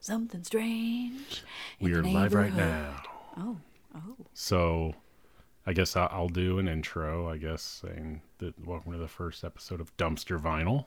Something 0.00 0.42
strange. 0.44 1.44
We 1.78 1.92
are 1.94 2.02
live 2.02 2.32
right 2.34 2.54
now. 2.54 3.02
Oh, 3.36 3.56
oh. 3.94 4.16
So 4.32 4.94
I 5.66 5.72
guess 5.74 5.94
I'll 5.94 6.28
do 6.28 6.58
an 6.58 6.68
intro, 6.68 7.28
I 7.28 7.36
guess, 7.36 7.62
saying 7.62 8.22
that 8.38 8.54
welcome 8.66 8.92
to 8.92 8.98
the 8.98 9.08
first 9.08 9.44
episode 9.44 9.80
of 9.80 9.94
Dumpster 9.98 10.40
Vinyl. 10.40 10.86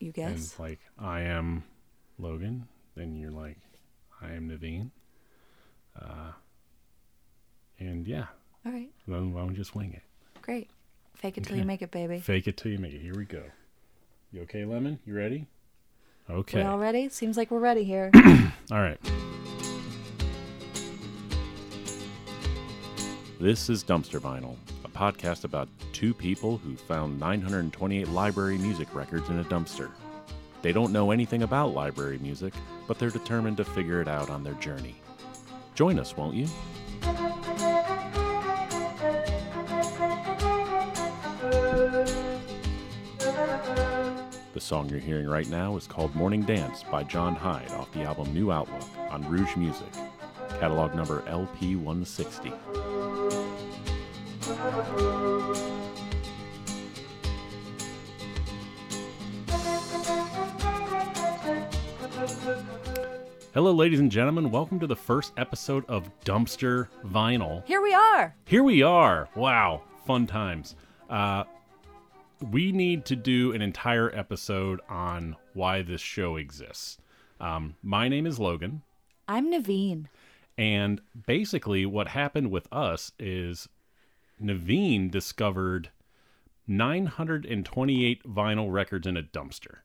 You 0.00 0.10
guess? 0.12 0.30
And 0.58 0.58
like, 0.58 0.80
I 0.98 1.20
am 1.20 1.62
Logan. 2.18 2.66
and 2.96 3.16
you're 3.18 3.30
like, 3.30 3.58
I 4.20 4.32
am 4.32 4.48
Naveen. 4.50 4.90
Uh, 6.00 6.32
and 7.78 8.06
yeah, 8.08 8.26
All 8.66 8.72
right. 8.72 8.90
then 9.06 9.32
why 9.32 9.40
don't 9.40 9.50
we 9.50 9.54
just 9.54 9.74
wing 9.76 9.92
it? 9.92 10.02
Great. 10.42 10.68
Fake 11.14 11.38
it 11.38 11.44
till 11.44 11.52
Okay. 11.52 11.60
you 11.60 11.66
make 11.66 11.82
it, 11.82 11.90
baby. 11.90 12.18
Fake 12.18 12.48
it 12.48 12.56
till 12.56 12.72
you 12.72 12.78
make 12.78 12.92
it. 12.92 13.00
Here 13.02 13.14
we 13.14 13.24
go. 13.24 13.42
You 14.32 14.42
okay, 14.42 14.64
Lemon? 14.64 14.98
You 15.06 15.14
ready? 15.14 15.46
Okay. 16.30 16.58
We 16.58 16.64
all 16.64 16.78
ready? 16.78 17.08
Seems 17.08 17.36
like 17.36 17.50
we're 17.50 17.58
ready 17.58 17.82
here. 17.82 18.10
All 18.70 18.78
right. 18.78 19.00
This 23.40 23.68
is 23.68 23.82
Dumpster 23.82 24.20
Vinyl, 24.20 24.54
a 24.84 24.88
podcast 24.88 25.44
about 25.44 25.68
two 25.92 26.14
people 26.14 26.58
who 26.58 26.76
found 26.76 27.18
928 27.18 28.08
library 28.08 28.58
music 28.58 28.94
records 28.94 29.28
in 29.28 29.40
a 29.40 29.44
dumpster. 29.44 29.90
They 30.62 30.72
don't 30.72 30.92
know 30.92 31.10
anything 31.10 31.42
about 31.42 31.74
library 31.74 32.18
music, 32.18 32.54
but 32.86 32.98
they're 32.98 33.10
determined 33.10 33.56
to 33.56 33.64
figure 33.64 34.00
it 34.00 34.08
out 34.08 34.30
on 34.30 34.44
their 34.44 34.54
journey. 34.54 34.94
Join 35.74 35.98
us, 35.98 36.16
won't 36.16 36.36
you? 36.36 36.46
The 44.60 44.66
song 44.66 44.90
you're 44.90 44.98
hearing 45.00 45.26
right 45.26 45.48
now 45.48 45.78
is 45.78 45.86
called 45.86 46.14
Morning 46.14 46.42
Dance 46.42 46.82
by 46.82 47.02
John 47.02 47.34
Hyde 47.34 47.70
off 47.70 47.90
the 47.92 48.02
album 48.02 48.34
New 48.34 48.52
Outlook 48.52 48.86
on 49.08 49.26
Rouge 49.26 49.56
Music, 49.56 49.88
catalog 50.60 50.94
number 50.94 51.22
LP160. 51.22 52.52
Hello, 63.54 63.72
ladies 63.72 64.00
and 64.00 64.12
gentlemen. 64.12 64.50
Welcome 64.50 64.78
to 64.80 64.86
the 64.86 64.94
first 64.94 65.32
episode 65.38 65.86
of 65.88 66.10
Dumpster 66.26 66.88
Vinyl. 67.06 67.64
here 67.64 67.80
we 67.80 67.94
are. 67.94 68.34
Here 68.44 68.62
we 68.62 68.82
are. 68.82 69.26
Wow, 69.34 69.84
fun 70.06 70.26
times. 70.26 70.76
Uh, 71.08 71.44
we 72.40 72.72
need 72.72 73.04
to 73.06 73.16
do 73.16 73.52
an 73.52 73.62
entire 73.62 74.14
episode 74.14 74.80
on 74.88 75.36
why 75.54 75.82
this 75.82 76.00
show 76.00 76.36
exists. 76.36 76.98
Um, 77.40 77.76
my 77.82 78.08
name 78.08 78.26
is 78.26 78.38
Logan, 78.38 78.82
I'm 79.28 79.50
Naveen. 79.52 80.06
and 80.58 81.00
basically, 81.26 81.86
what 81.86 82.08
happened 82.08 82.50
with 82.50 82.66
us 82.72 83.12
is 83.18 83.68
Naveen 84.42 85.10
discovered 85.10 85.90
928 86.66 88.22
vinyl 88.24 88.72
records 88.72 89.06
in 89.06 89.16
a 89.16 89.22
dumpster. 89.22 89.78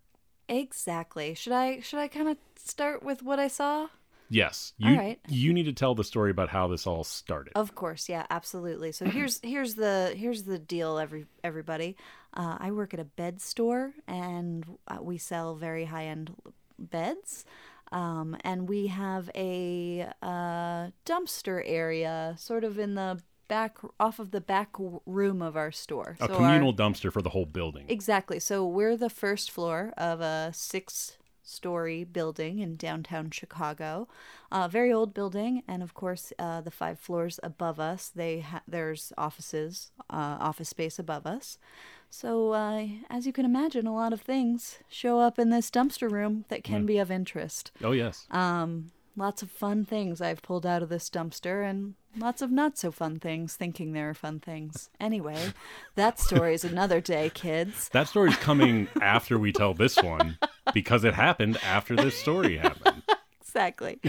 Exactly. 0.48 1.34
Should 1.34 1.54
I 1.54 1.80
should 1.80 2.00
I 2.00 2.08
kind 2.08 2.28
of 2.28 2.38
start 2.56 3.04
with 3.04 3.24
what 3.24 3.40
I 3.40 3.48
saw? 3.48 3.88
Yes, 4.30 4.74
you 4.78 4.92
All 4.92 4.98
right. 4.98 5.20
you 5.28 5.54
need 5.54 5.66
to 5.66 5.74
tell 5.74 5.96
the 5.96 6.04
story 6.04 6.32
about 6.32 6.50
how 6.50 6.68
this 6.68 6.88
all 6.88 7.04
started. 7.04 7.54
Of 7.56 7.76
course, 7.76 8.10
yeah, 8.10 8.26
absolutely. 8.30 8.92
So 8.92 9.06
here's 9.06 9.40
here's 9.44 9.76
the 9.76 10.14
here's 10.18 10.44
the 10.44 10.58
deal, 10.60 10.98
every 10.98 11.26
everybody. 11.44 11.96
Uh, 12.34 12.58
I 12.60 12.72
work 12.72 12.94
at 12.94 13.00
a 13.00 13.06
bed 13.06 13.40
store, 13.42 13.94
and 14.08 14.66
uh, 14.88 14.98
we 15.02 15.18
sell 15.18 15.56
very 15.56 15.86
high 15.86 16.06
end 16.06 16.34
beds. 16.80 17.46
Um, 17.92 18.36
and 18.44 18.68
we 18.68 18.88
have 18.88 19.30
a 19.36 20.08
uh, 20.22 20.88
dumpster 21.06 21.62
area, 21.64 22.36
sort 22.38 22.64
of 22.64 22.80
in 22.80 22.96
the 22.96 23.22
back, 23.48 23.78
off 24.00 24.18
of 24.18 24.32
the 24.32 24.42
back 24.42 24.70
room 25.06 25.42
of 25.44 25.56
our 25.56 25.72
store. 25.72 26.18
a 26.20 26.26
So 26.26 26.32
our- 26.34 26.38
communal 26.40 26.74
dumpster 26.74 27.12
for 27.14 27.22
the 27.22 27.30
whole 27.30 27.46
building. 27.46 27.86
Exactly. 27.88 28.40
So 28.40 28.66
we're 28.66 28.98
the 28.98 29.10
first 29.10 29.52
floor 29.52 29.94
of 29.98 30.20
a 30.20 30.50
six 30.52 31.18
story 31.46 32.04
building 32.04 32.60
in 32.60 32.76
downtown 32.76 33.32
Chicago. 33.32 34.08
A 34.52 34.68
very 34.68 34.92
old 34.92 35.14
building, 35.14 35.64
and 35.68 35.82
of 35.82 35.94
course, 35.94 36.34
uh, 36.38 36.62
the 36.62 36.72
five 36.72 37.00
floors 37.00 37.40
above 37.44 37.80
us, 37.80 38.12
they 38.14 38.42
ha- 38.42 38.64
there's 38.68 39.14
offices, 39.18 39.92
uh, 40.10 40.38
office 40.40 40.70
space 40.70 41.00
above 41.00 41.26
us. 41.26 41.58
So, 42.10 42.52
uh, 42.54 42.88
as 43.10 43.26
you 43.28 43.34
can 43.34 43.46
imagine, 43.46 43.88
a 43.88 43.94
lot 43.94 44.14
of 44.14 44.22
things 44.22 44.80
show 44.90 45.20
up 45.20 45.38
in 45.38 45.50
this 45.50 45.70
dumpster 45.70 46.10
room 46.10 46.46
that 46.50 46.64
can 46.64 46.86
be 46.86 46.98
of 46.98 47.12
interest. 47.12 47.72
oh 47.84 47.92
yes. 47.92 48.28
Um, 48.32 48.92
lots 49.16 49.42
of 49.42 49.50
fun 49.50 49.86
things 49.86 50.22
I've 50.22 50.42
pulled 50.42 50.66
out 50.66 50.84
of 50.84 50.90
this 50.90 51.10
dumpster, 51.10 51.68
and 51.68 51.96
lots 52.18 52.42
of 52.42 52.52
not 52.52 52.78
so 52.78 52.92
fun 52.92 53.20
things, 53.20 53.56
thinking 53.56 53.94
they're 53.94 54.14
fun 54.14 54.40
things. 54.40 54.90
Anyway, 55.00 55.54
that 55.96 56.20
story 56.20 56.54
is 56.54 56.64
another 56.64 57.02
day, 57.02 57.32
kids. 57.34 57.90
That 57.90 58.08
story's 58.08 58.36
coming 58.38 58.88
after 59.02 59.38
we 59.38 59.52
tell 59.52 59.74
this 59.74 59.98
one 60.02 60.38
because 60.74 61.04
it 61.04 61.14
happened 61.14 61.58
after 61.64 61.96
this 61.96 62.18
story 62.18 62.58
happened. 62.58 63.04
exactly. 63.42 64.00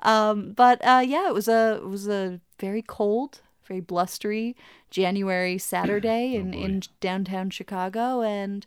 um, 0.00 0.52
but 0.52 0.84
uh, 0.84 1.02
yeah, 1.04 1.28
it 1.28 1.34
was 1.34 1.48
a 1.48 1.76
it 1.76 1.88
was 1.88 2.08
a 2.08 2.40
very 2.58 2.82
cold, 2.82 3.40
very 3.66 3.80
blustery 3.80 4.56
January 4.90 5.58
Saturday 5.58 6.34
in, 6.36 6.52
boy. 6.52 6.58
in 6.58 6.82
downtown 7.00 7.50
Chicago, 7.50 8.22
and 8.22 8.66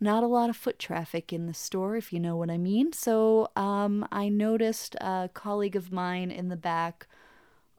not 0.00 0.22
a 0.22 0.28
lot 0.28 0.50
of 0.50 0.56
foot 0.56 0.78
traffic 0.78 1.32
in 1.32 1.46
the 1.46 1.54
store, 1.54 1.96
if 1.96 2.12
you 2.12 2.20
know 2.20 2.36
what 2.36 2.50
I 2.50 2.58
mean. 2.58 2.92
So 2.92 3.50
um, 3.56 4.06
I 4.10 4.28
noticed 4.28 4.96
a 4.96 5.30
colleague 5.32 5.76
of 5.76 5.92
mine 5.92 6.30
in 6.30 6.48
the 6.48 6.56
back 6.56 7.06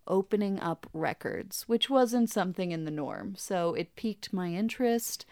opening 0.08 0.59
up 0.59 0.88
records, 0.94 1.64
which 1.64 1.90
wasn't 1.90 2.30
something 2.30 2.72
in 2.72 2.86
the 2.86 2.92
norm. 2.92 3.36
So 3.38 3.74
it 3.74 3.96
piqued 3.96 4.34
my 4.34 4.50
interest. 4.50 5.26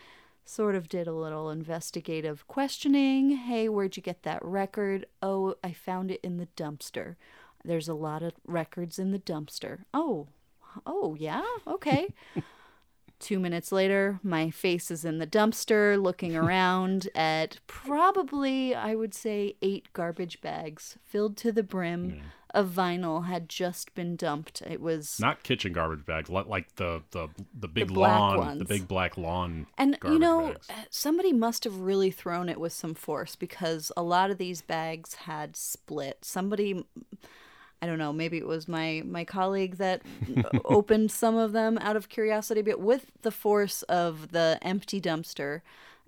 Sort 0.46 0.76
of 0.76 0.90
did 0.90 1.08
a 1.08 1.14
little 1.14 1.50
investigative 1.50 2.48
questioning. 2.48 3.38
Hey, 3.38 3.70
where'd 3.70 3.96
you 3.96 4.04
get 4.04 4.24
that 4.24 4.44
record? 4.44 5.06
Oh, 5.22 5.56
I 5.64 5.72
found 5.72 6.12
it 6.12 6.20
in 6.22 6.38
the 6.38 6.48
dumpster. 6.58 7.16
There's 7.64 7.88
a 7.88 7.94
lot 7.94 8.24
of 8.24 8.34
records 8.46 9.00
in 9.00 9.12
the 9.12 9.20
dumpster. 9.20 9.86
Oh, 9.94 10.28
oh, 10.86 11.16
yeah? 11.16 11.44
Okay. 11.66 12.14
Two 13.24 13.40
minutes 13.40 13.72
later, 13.72 14.20
my 14.22 14.50
face 14.50 14.92
is 14.92 15.06
in 15.06 15.18
the 15.18 15.26
dumpster 15.26 15.98
looking 16.02 16.36
around 16.44 17.08
at 17.16 17.58
probably, 17.68 18.76
I 18.76 18.96
would 18.96 19.14
say, 19.14 19.56
eight 19.62 19.88
garbage 19.94 20.42
bags 20.42 20.98
filled 21.06 21.38
to 21.38 21.54
the 21.54 21.64
brim 21.64 22.22
of 22.54 22.70
vinyl 22.70 23.28
had 23.28 23.48
just 23.48 23.96
been 23.96 24.18
dumped. 24.18 24.62
It 24.64 24.82
was. 24.82 25.22
Not 25.22 25.42
kitchen 25.42 25.72
garbage 25.72 26.06
bags, 26.06 26.30
like 26.30 26.76
the 26.76 27.02
the 27.12 27.30
the 27.58 27.70
big 27.70 27.88
black 27.88 28.20
lawn, 28.20 28.58
the 28.58 28.66
big 28.66 28.90
black 28.90 29.18
lawn. 29.18 29.68
And 29.78 29.98
you 30.04 30.20
know, 30.20 30.48
bags. 30.48 30.70
uh, 30.70 30.74
somebody 30.90 31.32
must 31.32 31.64
have 31.64 31.78
really 31.78 32.12
thrown 32.12 32.50
it 32.50 32.60
with 32.60 32.74
some 32.74 32.94
force 32.94 33.38
because 33.38 33.90
a 33.96 34.04
lot 34.04 34.32
of 34.32 34.38
these 34.38 34.62
bags 34.62 35.14
had 35.16 35.56
split. 35.56 36.26
Somebody 36.26 36.86
I 37.84 37.86
don't 37.86 37.98
know, 37.98 38.14
maybe 38.14 38.38
it 38.38 38.48
was 38.48 38.70
my 38.70 39.04
my 39.06 39.26
colleague 39.26 39.76
that 39.76 40.04
opened 40.66 41.12
some 41.12 41.36
of 41.36 41.52
them 41.52 41.78
out 41.80 41.98
of 41.98 42.08
curiosity, 42.08 42.62
but 42.62 42.80
with 42.80 43.12
the 43.24 43.32
force 43.32 43.84
of 43.84 44.32
the 44.32 44.58
empty 44.62 45.02
dumpster 45.02 45.60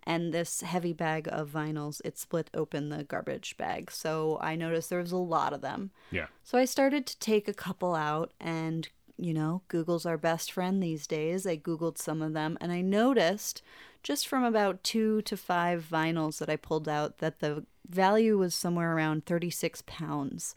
and 0.03 0.33
this 0.33 0.61
heavy 0.61 0.93
bag 0.93 1.27
of 1.29 1.49
vinyls, 1.49 1.99
it 2.05 2.17
split 2.17 2.49
open 2.53 2.87
the 2.87 3.03
garbage 3.03 3.57
bag. 3.57 3.91
So 3.91 4.37
I 4.39 4.55
noticed 4.55 4.89
there 4.89 4.99
was 5.01 5.11
a 5.11 5.17
lot 5.17 5.51
of 5.51 5.59
them. 5.59 5.91
yeah, 6.11 6.27
So 6.45 6.57
I 6.57 6.63
started 6.63 7.05
to 7.07 7.19
take 7.19 7.49
a 7.49 7.53
couple 7.53 7.93
out 7.93 8.31
and 8.39 8.87
you 9.17 9.33
know, 9.33 9.61
Google's 9.67 10.05
our 10.05 10.17
best 10.17 10.53
friend 10.53 10.81
these 10.81 11.07
days. 11.07 11.45
I 11.45 11.57
Googled 11.57 11.97
some 11.97 12.21
of 12.21 12.31
them 12.31 12.57
and 12.61 12.71
I 12.71 12.79
noticed 12.79 13.61
just 14.01 14.29
from 14.29 14.45
about 14.45 14.81
two 14.81 15.21
to 15.23 15.35
five 15.35 15.85
vinyls 15.91 16.37
that 16.37 16.49
I 16.49 16.55
pulled 16.55 16.87
out 16.87 17.17
that 17.17 17.39
the 17.39 17.65
value 17.89 18.37
was 18.37 18.55
somewhere 18.55 18.95
around 18.95 19.25
36 19.25 19.83
pounds. 19.85 20.55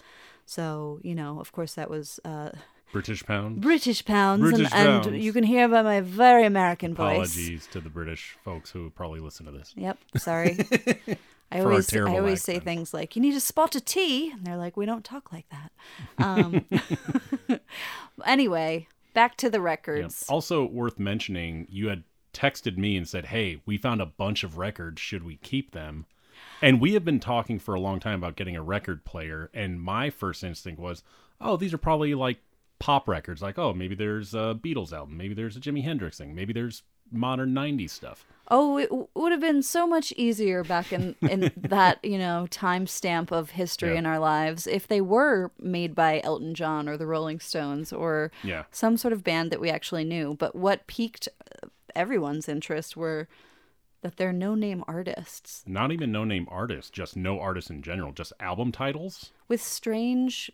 So, 0.49 0.99
you 1.03 1.15
know, 1.15 1.41
of 1.41 1.53
course, 1.53 1.75
that 1.75 1.91
was 1.91 2.19
uh, 2.25 2.53
British 2.91 3.23
pounds. 3.23 3.61
British 3.61 4.03
pounds. 4.03 4.41
British 4.41 4.73
and, 4.73 5.05
and 5.05 5.23
you 5.23 5.31
can 5.35 5.45
hear 5.45 5.69
by 5.69 5.83
my 5.83 6.01
very 6.01 6.47
American 6.47 6.95
voice. 6.95 7.17
Apologies 7.37 7.67
to 7.67 7.83
the 7.83 7.91
British 7.91 8.35
folks 8.43 8.71
who 8.71 8.89
probably 8.89 9.21
listen 9.21 9.45
to 9.45 9.53
this. 9.53 9.75
Yep, 9.77 9.99
sorry. 10.17 10.57
I 11.53 11.61
always 11.61 11.95
I 11.95 12.17
always 12.17 12.43
say 12.43 12.61
things 12.61 12.95
like, 12.95 13.15
"You 13.15 13.21
need 13.21 13.35
a 13.35 13.41
spot 13.41 13.77
of 13.77 13.85
tea," 13.85 14.31
and 14.31 14.47
they're 14.47 14.57
like, 14.57 14.79
"We 14.79 14.87
don't 14.87 15.05
talk 15.05 15.35
like 15.35 15.45
that." 15.51 15.71
Um, 16.17 16.65
anyway, 18.27 18.89
back 19.13 19.37
to 19.39 19.51
the 19.51 19.59
Yeah. 19.59 19.65
records. 19.65 20.25
Also 20.31 20.65
worth 20.65 20.99
mentioning, 20.99 21.67
you 21.71 21.89
had 21.89 22.05
texted 22.33 22.79
me 22.79 22.97
and 22.97 23.07
said, 23.07 23.27
"Hey, 23.27 23.61
we 23.67 23.77
found 23.77 24.01
a 24.01 24.07
bunch 24.07 24.45
of 24.45 24.57
records. 24.57 25.01
Should 25.01 25.25
we 25.25 25.37
keep 25.37 25.73
them?" 25.73 26.07
And 26.63 26.81
we 26.81 26.95
have 26.95 27.05
been 27.05 27.21
talking 27.21 27.59
for 27.59 27.75
a 27.75 27.81
long 27.81 28.01
time 28.01 28.15
about 28.19 28.37
getting 28.37 28.57
a 28.57 28.63
record 28.63 29.05
player. 29.05 29.51
And 29.55 29.81
my 29.81 30.11
first 30.11 30.43
instinct 30.43 30.81
was, 30.81 31.03
"Oh, 31.41 31.57
these 31.57 31.73
are 31.75 31.79
probably 31.79 32.15
like 32.15 32.39
pop 32.79 33.09
records. 33.09 33.43
Like, 33.43 33.59
oh, 33.59 33.73
maybe 33.73 33.95
there's 33.95 34.35
a 34.35 34.59
Beatles 34.61 34.93
album, 34.93 35.17
maybe 35.17 35.35
there's 35.35 35.57
a 35.57 35.61
Jimi 35.61 35.83
Hendrix 35.85 36.19
thing, 36.19 36.35
maybe 36.35 36.53
there's 36.53 36.83
modern 37.11 37.53
'90s 37.55 37.91
stuff." 37.91 38.25
Oh, 38.51 38.79
it 38.79 38.89
w- 38.89 39.09
would 39.15 39.31
have 39.33 39.43
been 39.43 39.63
so 39.63 39.87
much 39.87 40.11
easier 40.13 40.65
back 40.65 40.91
in, 40.91 41.15
in 41.21 41.53
that, 41.57 42.03
you 42.03 42.17
know, 42.17 42.47
timestamp 42.51 43.31
of 43.31 43.51
history 43.51 43.93
Yeah. 43.93 43.99
in 43.99 44.07
our 44.07 44.19
lives 44.19 44.67
if 44.67 44.89
they 44.89 45.03
were 45.03 45.51
made 45.59 45.95
by 45.95 46.23
Elton 46.25 46.55
John 46.55 46.89
or 46.89 46.97
the 46.97 47.07
Rolling 47.07 47.41
Stones 47.41 47.93
or 47.93 48.33
Yeah. 48.43 48.65
some 48.71 48.97
sort 48.97 49.13
of 49.13 49.23
band 49.23 49.51
that 49.51 49.61
we 49.61 49.69
actually 49.69 50.05
knew. 50.05 50.35
But 50.39 50.57
what 50.57 50.87
piqued 50.87 51.29
uh, 51.63 51.67
everyone's 51.95 52.49
interest 52.49 52.97
were 52.97 53.29
that 54.03 54.17
they're 54.17 54.33
no 54.33 54.55
name 54.55 54.85
artists 54.87 55.65
Not 55.67 55.91
even 55.93 56.13
no 56.13 56.25
name 56.25 56.47
artists, 56.51 56.91
just 56.91 57.17
no 57.17 57.41
artists 57.41 57.71
in 57.71 57.83
general, 57.83 58.13
just 58.13 58.33
album 58.41 58.73
titles. 58.73 59.33
with 59.49 59.63
strange 59.63 60.51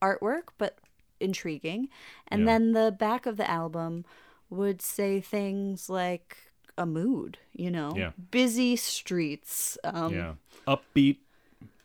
artwork, 0.00 0.48
but 0.58 0.78
intriguing. 1.20 1.88
And 2.28 2.40
Yeah. 2.42 2.46
then 2.46 2.72
the 2.72 2.90
back 2.96 3.26
of 3.26 3.36
the 3.36 3.48
album 3.48 4.04
would 4.50 4.82
say 4.82 5.20
things 5.20 5.88
like 5.88 6.36
a 6.76 6.84
mood, 6.86 7.38
you 7.52 7.70
know, 7.70 7.92
Yeah. 7.96 8.12
busy 8.30 8.76
streets. 8.76 9.78
Um, 9.84 10.12
yeah. 10.14 10.34
Upbeat 10.66 11.18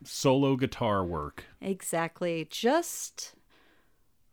solo 0.04 0.56
guitar 0.56 1.04
work. 1.04 1.46
Exactly. 1.62 2.48
Just 2.50 3.34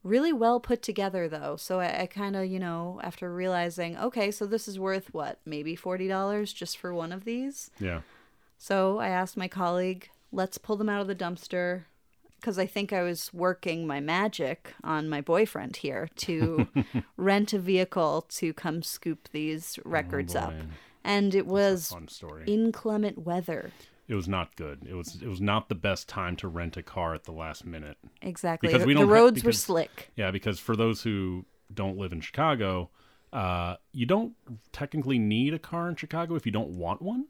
really 0.05 0.33
well 0.33 0.61
put 0.61 0.83
together, 0.83 1.29
though. 1.29 1.57
So 1.57 1.81
I, 1.81 2.03
I 2.03 2.07
kind 2.07 2.37
of, 2.37 2.47
you 2.47 2.61
know, 2.61 3.01
after 3.03 3.33
realizing, 3.35 3.99
okay, 3.99 4.31
so 4.31 4.47
this 4.47 4.69
is 4.69 4.79
worth 4.79 5.13
what, 5.13 5.41
maybe 5.45 5.77
$40 5.77 6.55
just 6.55 6.79
for 6.79 6.95
one 6.95 7.11
of 7.11 7.25
these? 7.25 7.71
Yeah. 7.81 8.03
So 8.59 8.99
I 8.99 9.09
asked 9.09 9.37
my 9.37 9.49
colleague, 9.49 10.11
let's 10.31 10.59
pull 10.59 10.77
them 10.77 10.89
out 10.89 11.01
of 11.01 11.09
the 11.09 11.15
dumpster. 11.17 11.85
Because 12.41 12.59
I 12.59 12.67
think 12.67 12.93
I 12.93 13.03
was 13.03 13.33
working 13.33 13.87
my 13.87 14.01
magic 14.01 14.75
on 14.85 15.09
my 15.09 15.23
boyfriend 15.23 15.77
here 15.77 16.11
to 16.17 16.69
rent 17.17 17.55
a 17.55 17.59
vehicle 17.59 18.27
to 18.33 18.53
come 18.53 18.83
scoop 18.83 19.31
these 19.33 19.79
records 19.87 20.35
up. 20.35 20.53
Oh, 20.55 20.63
boy. 20.63 20.69
And 21.05 21.35
it 21.35 21.47
was 21.47 21.97
inclement 22.47 23.19
weather. 23.19 23.73
It 24.09 24.15
was 24.15 24.29
not 24.29 24.55
good. 24.57 24.87
It 24.89 24.95
was 24.95 25.21
it 25.23 25.29
was 25.29 25.41
not 25.41 25.69
the 25.69 25.75
best 25.75 26.09
time 26.09 26.37
to 26.37 26.49
rent 26.49 26.77
a 26.77 26.83
car 26.83 27.15
at 27.15 27.25
the 27.25 27.33
last 27.33 27.65
minute. 27.65 27.97
Exactly. 28.23 28.69
Because 28.69 28.87
we 28.87 28.95
the 28.95 29.01
don't 29.01 29.09
ha- 29.09 29.15
roads 29.15 29.43
were 29.43 29.51
because- 29.51 29.63
slick. 29.63 30.11
Yeah, 30.17 30.31
because 30.31 30.59
for 30.59 30.77
those 30.77 31.03
who 31.03 31.45
don't 31.73 31.97
live 31.97 32.13
in 32.13 32.21
Chicago, 32.21 32.91
uh, 33.33 33.77
you 33.93 34.07
don't 34.07 34.35
technically 34.73 35.19
need 35.19 35.55
a 35.55 35.59
car 35.59 35.89
in 35.89 35.97
Chicago 35.97 36.35
if 36.35 36.45
you 36.47 36.53
don't 36.53 36.71
want 36.71 37.03
one. 37.03 37.27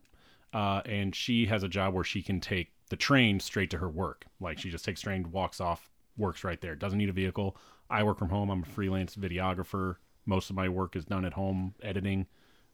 Uh, 0.52 0.82
and 0.86 1.14
she 1.14 1.46
has 1.46 1.62
a 1.62 1.68
job 1.68 1.94
where 1.94 2.04
she 2.04 2.22
can 2.22 2.40
take 2.40 2.70
the 2.88 2.96
train 2.96 3.40
straight 3.40 3.70
to 3.70 3.78
her 3.78 3.88
work. 3.88 4.26
Like 4.40 4.58
she 4.58 4.70
just 4.70 4.84
takes 4.84 5.00
train, 5.00 5.30
walks 5.32 5.60
off, 5.60 5.90
works 6.16 6.44
right 6.44 6.60
there. 6.60 6.76
Doesn't 6.76 6.98
need 6.98 7.08
a 7.08 7.12
vehicle. 7.12 7.56
I 7.90 8.02
work 8.02 8.18
from 8.18 8.28
home. 8.28 8.50
I'm 8.50 8.62
a 8.62 8.66
freelance 8.66 9.16
videographer. 9.16 9.96
Most 10.26 10.50
of 10.50 10.56
my 10.56 10.68
work 10.68 10.94
is 10.96 11.04
done 11.04 11.24
at 11.24 11.32
home 11.32 11.74
editing. 11.82 12.26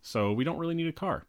So 0.02 0.32
we 0.32 0.44
don't 0.44 0.58
really 0.58 0.74
need 0.74 0.88
a 0.88 0.92
car. 0.92 1.24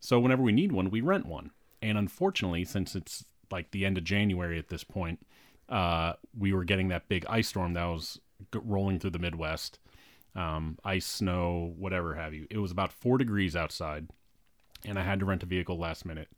So 0.00 0.18
whenever 0.18 0.42
we 0.42 0.52
need 0.52 0.72
one, 0.72 0.90
we 0.90 1.00
rent 1.00 1.26
one. 1.26 1.50
And 1.82 1.98
unfortunately, 1.98 2.64
since 2.64 2.94
it's 2.94 3.24
like 3.50 3.72
the 3.72 3.84
end 3.84 3.98
of 3.98 4.04
January 4.04 4.58
at 4.58 4.68
this 4.68 4.84
point, 4.84 5.26
uh, 5.68 6.14
we 6.36 6.52
were 6.52 6.64
getting 6.64 6.88
that 6.88 7.08
big 7.08 7.26
ice 7.28 7.48
storm 7.48 7.74
that 7.74 7.84
was 7.84 8.20
rolling 8.54 8.98
through 8.98 9.10
the 9.10 9.18
Midwest. 9.18 9.78
Um, 10.34 10.78
ice, 10.84 11.04
snow, 11.04 11.74
whatever 11.76 12.14
have 12.14 12.32
you. 12.32 12.46
It 12.50 12.58
was 12.58 12.70
about 12.70 12.92
four 12.92 13.18
degrees 13.18 13.54
outside, 13.54 14.08
and 14.84 14.98
I 14.98 15.02
had 15.02 15.20
to 15.20 15.26
rent 15.26 15.42
a 15.42 15.46
vehicle 15.46 15.78
last 15.78 16.06
minute. 16.06 16.28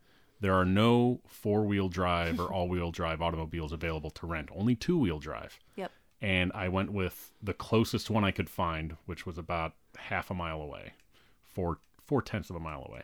There 0.40 0.54
are 0.54 0.64
no 0.64 1.20
four 1.28 1.64
wheel 1.64 1.88
drive 1.88 2.40
or 2.40 2.44
all 2.52 2.68
wheel 2.68 2.90
drive 2.90 3.22
automobiles 3.22 3.72
available 3.72 4.10
to 4.10 4.26
rent, 4.26 4.48
only 4.52 4.74
two 4.74 4.98
wheel 4.98 5.20
drive. 5.20 5.60
Yep. 5.76 5.92
And 6.20 6.50
I 6.54 6.68
went 6.68 6.92
with 6.92 7.32
the 7.42 7.54
closest 7.54 8.10
one 8.10 8.24
I 8.24 8.30
could 8.30 8.50
find, 8.50 8.96
which 9.06 9.26
was 9.26 9.38
about 9.38 9.74
half 9.96 10.30
a 10.30 10.34
mile 10.34 10.60
away, 10.60 10.94
four 11.42 11.78
four 12.04 12.20
tenths 12.20 12.50
of 12.50 12.56
a 12.56 12.60
mile 12.60 12.84
away. 12.88 13.02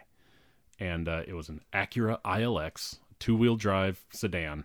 And 0.80 1.08
uh, 1.08 1.22
it 1.26 1.34
was 1.34 1.48
an 1.50 1.60
Acura 1.72 2.20
ILX 2.22 2.98
two 3.18 3.36
wheel 3.36 3.54
drive 3.56 4.02
sedan. 4.10 4.64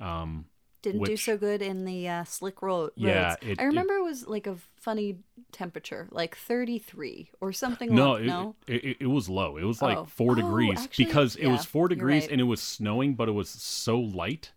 Um, 0.00 0.46
Didn't 0.82 1.04
do 1.04 1.16
so 1.16 1.36
good 1.38 1.62
in 1.62 1.84
the 1.84 2.08
uh, 2.08 2.24
slick 2.24 2.60
ro- 2.60 2.80
roads. 2.82 2.92
Yeah, 2.96 3.36
it- 3.40 3.60
I 3.60 3.64
remember 3.64 3.94
it, 3.94 4.02
was 4.02 4.26
like 4.26 4.48
a 4.48 4.56
funny 4.80 5.18
temperature, 5.52 6.08
like 6.10 6.36
33 6.36 7.30
or 7.40 7.52
something 7.52 7.94
No, 7.94 8.12
like 8.14 8.22
it, 8.22 8.26
no. 8.26 8.56
It, 8.66 8.84
it, 8.84 8.96
it 9.02 9.06
was 9.06 9.28
low. 9.28 9.56
It 9.56 9.64
was 9.64 9.80
like 9.80 9.96
Oh. 9.96 10.04
four 10.06 10.32
Oh, 10.32 10.34
degrees 10.34 10.80
actually, 10.82 11.04
because 11.04 11.36
it 11.36 11.46
was 11.46 11.64
four 11.64 11.86
degrees 11.86 12.24
right. 12.24 12.32
and 12.32 12.40
it 12.40 12.44
was 12.44 12.60
snowing, 12.60 13.14
but 13.14 13.28
it 13.28 13.32
was 13.32 13.48
so 13.48 13.98
light 13.98 14.52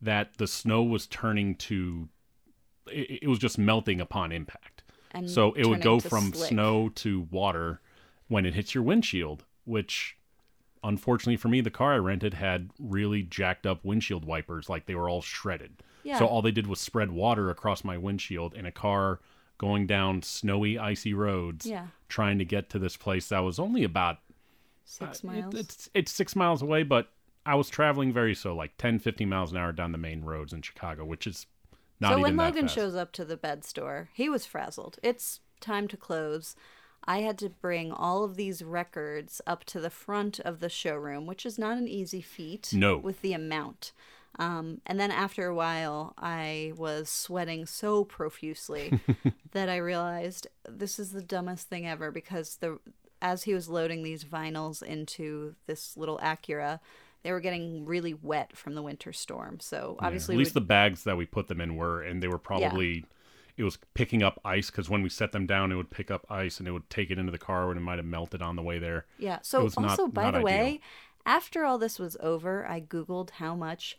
that 0.00 0.38
the 0.38 0.46
snow 0.46 0.84
was 0.84 1.08
turning 1.08 1.56
to. 1.56 2.08
It, 2.86 3.22
it 3.24 3.28
was 3.28 3.40
just 3.40 3.58
melting 3.58 4.00
upon 4.00 4.30
impact. 4.30 4.84
And 5.10 5.28
So 5.28 5.52
it 5.54 5.66
would 5.66 5.82
go 5.82 5.98
from 5.98 6.32
slick. 6.32 6.50
snow 6.50 6.90
to 6.90 7.26
water 7.30 7.80
when 8.28 8.46
it 8.46 8.54
hits 8.54 8.74
your 8.74 8.84
windshield, 8.84 9.44
which 9.64 10.16
unfortunately 10.84 11.36
for 11.36 11.48
me, 11.48 11.60
the 11.60 11.70
car 11.70 11.94
I 11.94 11.98
rented 11.98 12.34
had 12.34 12.70
really 12.78 13.22
jacked 13.22 13.66
up 13.66 13.84
windshield 13.84 14.24
wipers, 14.24 14.68
like 14.68 14.86
they 14.86 14.94
were 14.94 15.08
all 15.08 15.22
shredded. 15.22 15.82
Yeah. 16.02 16.18
So 16.18 16.26
all 16.26 16.42
they 16.42 16.50
did 16.50 16.66
was 16.66 16.80
spread 16.80 17.10
water 17.10 17.50
across 17.50 17.84
my 17.84 17.98
windshield 17.98 18.54
in 18.54 18.66
a 18.66 18.72
car 18.72 19.20
going 19.58 19.86
down 19.86 20.22
snowy, 20.22 20.78
icy 20.78 21.12
roads, 21.12 21.66
Yeah. 21.66 21.88
trying 22.08 22.38
to 22.38 22.44
get 22.44 22.70
to 22.70 22.78
this 22.78 22.96
place 22.96 23.28
that 23.28 23.40
was 23.40 23.58
only 23.58 23.84
about 23.84 24.18
Six 24.84 25.22
uh, 25.22 25.26
miles. 25.26 25.54
It, 25.54 25.60
it's 25.60 25.90
it's 25.92 26.12
six 26.12 26.34
miles 26.34 26.62
away, 26.62 26.82
but 26.82 27.10
I 27.44 27.56
was 27.56 27.68
traveling 27.68 28.10
very 28.10 28.34
slow, 28.34 28.54
like 28.54 28.76
10, 28.78 29.00
15 29.00 29.28
miles 29.28 29.52
an 29.52 29.58
hour 29.58 29.70
down 29.70 29.92
the 29.92 29.98
main 29.98 30.22
roads 30.22 30.54
in 30.54 30.62
Chicago, 30.62 31.04
which 31.04 31.26
is 31.26 31.46
not 32.00 32.14
so 32.14 32.20
when 32.20 32.36
Logan 32.36 32.68
shows 32.68 32.94
up 32.94 33.12
to 33.12 33.24
the 33.24 33.36
bed 33.36 33.64
store, 33.64 34.08
he 34.14 34.30
was 34.30 34.46
frazzled. 34.46 34.98
It's 35.02 35.40
time 35.60 35.88
to 35.88 35.96
close. 35.96 36.56
I 37.08 37.20
had 37.20 37.38
to 37.38 37.48
bring 37.48 37.90
all 37.90 38.22
of 38.22 38.36
these 38.36 38.62
records 38.62 39.40
up 39.46 39.64
to 39.64 39.80
the 39.80 39.88
front 39.88 40.40
of 40.40 40.60
the 40.60 40.68
showroom, 40.68 41.26
which 41.26 41.46
is 41.46 41.58
not 41.58 41.78
an 41.78 41.88
easy 41.88 42.20
feat. 42.20 42.70
No. 42.74 42.98
With 42.98 43.22
the 43.22 43.32
amount. 43.32 43.92
Um, 44.38 44.82
and 44.84 45.00
then 45.00 45.10
after 45.10 45.46
a 45.46 45.54
while, 45.54 46.12
I 46.18 46.74
was 46.76 47.08
sweating 47.08 47.64
so 47.64 48.04
profusely 48.04 49.00
that 49.52 49.70
I 49.70 49.78
realized 49.78 50.48
this 50.68 50.98
is 50.98 51.12
the 51.12 51.22
dumbest 51.22 51.70
thing 51.70 51.88
ever 51.88 52.10
because 52.10 52.56
the 52.56 52.78
as 53.22 53.44
he 53.44 53.54
was 53.54 53.70
loading 53.70 54.02
these 54.02 54.22
vinyls 54.22 54.82
into 54.82 55.54
this 55.66 55.96
little 55.96 56.18
Acura, 56.18 56.78
they 57.22 57.32
were 57.32 57.40
getting 57.40 57.86
really 57.86 58.12
wet 58.12 58.54
from 58.54 58.74
the 58.74 58.82
winter 58.82 59.14
storm. 59.14 59.60
So 59.60 59.96
Yeah, 59.98 60.06
obviously, 60.06 60.34
at 60.34 60.38
least 60.38 60.54
the 60.54 60.60
bags 60.60 61.04
that 61.04 61.16
we 61.16 61.24
put 61.24 61.48
them 61.48 61.62
in 61.62 61.76
were, 61.76 62.02
and 62.02 62.22
they 62.22 62.28
were 62.28 62.38
probably. 62.38 63.06
It 63.58 63.64
was 63.64 63.76
picking 63.92 64.22
up 64.22 64.40
ice 64.44 64.70
because 64.70 64.88
when 64.88 65.02
we 65.02 65.08
set 65.08 65.32
them 65.32 65.44
down, 65.44 65.72
it 65.72 65.74
would 65.74 65.90
pick 65.90 66.10
up 66.10 66.24
ice 66.30 66.58
and 66.60 66.66
it 66.68 66.70
would 66.70 66.88
take 66.88 67.10
it 67.10 67.18
into 67.18 67.32
the 67.32 67.38
car 67.38 67.68
and 67.70 67.76
it 67.78 67.82
might 67.82 67.98
have 67.98 68.06
melted 68.06 68.40
on 68.40 68.56
the 68.56 68.62
way 68.62 68.78
there. 68.78 69.04
Yeah. 69.18 69.40
So 69.42 69.64
was 69.64 69.78
not- 69.78 69.90
also, 69.90 70.06
by 70.06 70.22
not 70.22 70.30
the 70.30 70.38
ideal. 70.38 70.44
way, 70.46 70.80
after 71.26 71.64
all 71.64 71.76
this 71.76 71.98
was 71.98 72.16
over, 72.20 72.64
I 72.66 72.80
googled 72.80 73.30
how 73.30 73.54
much, 73.56 73.98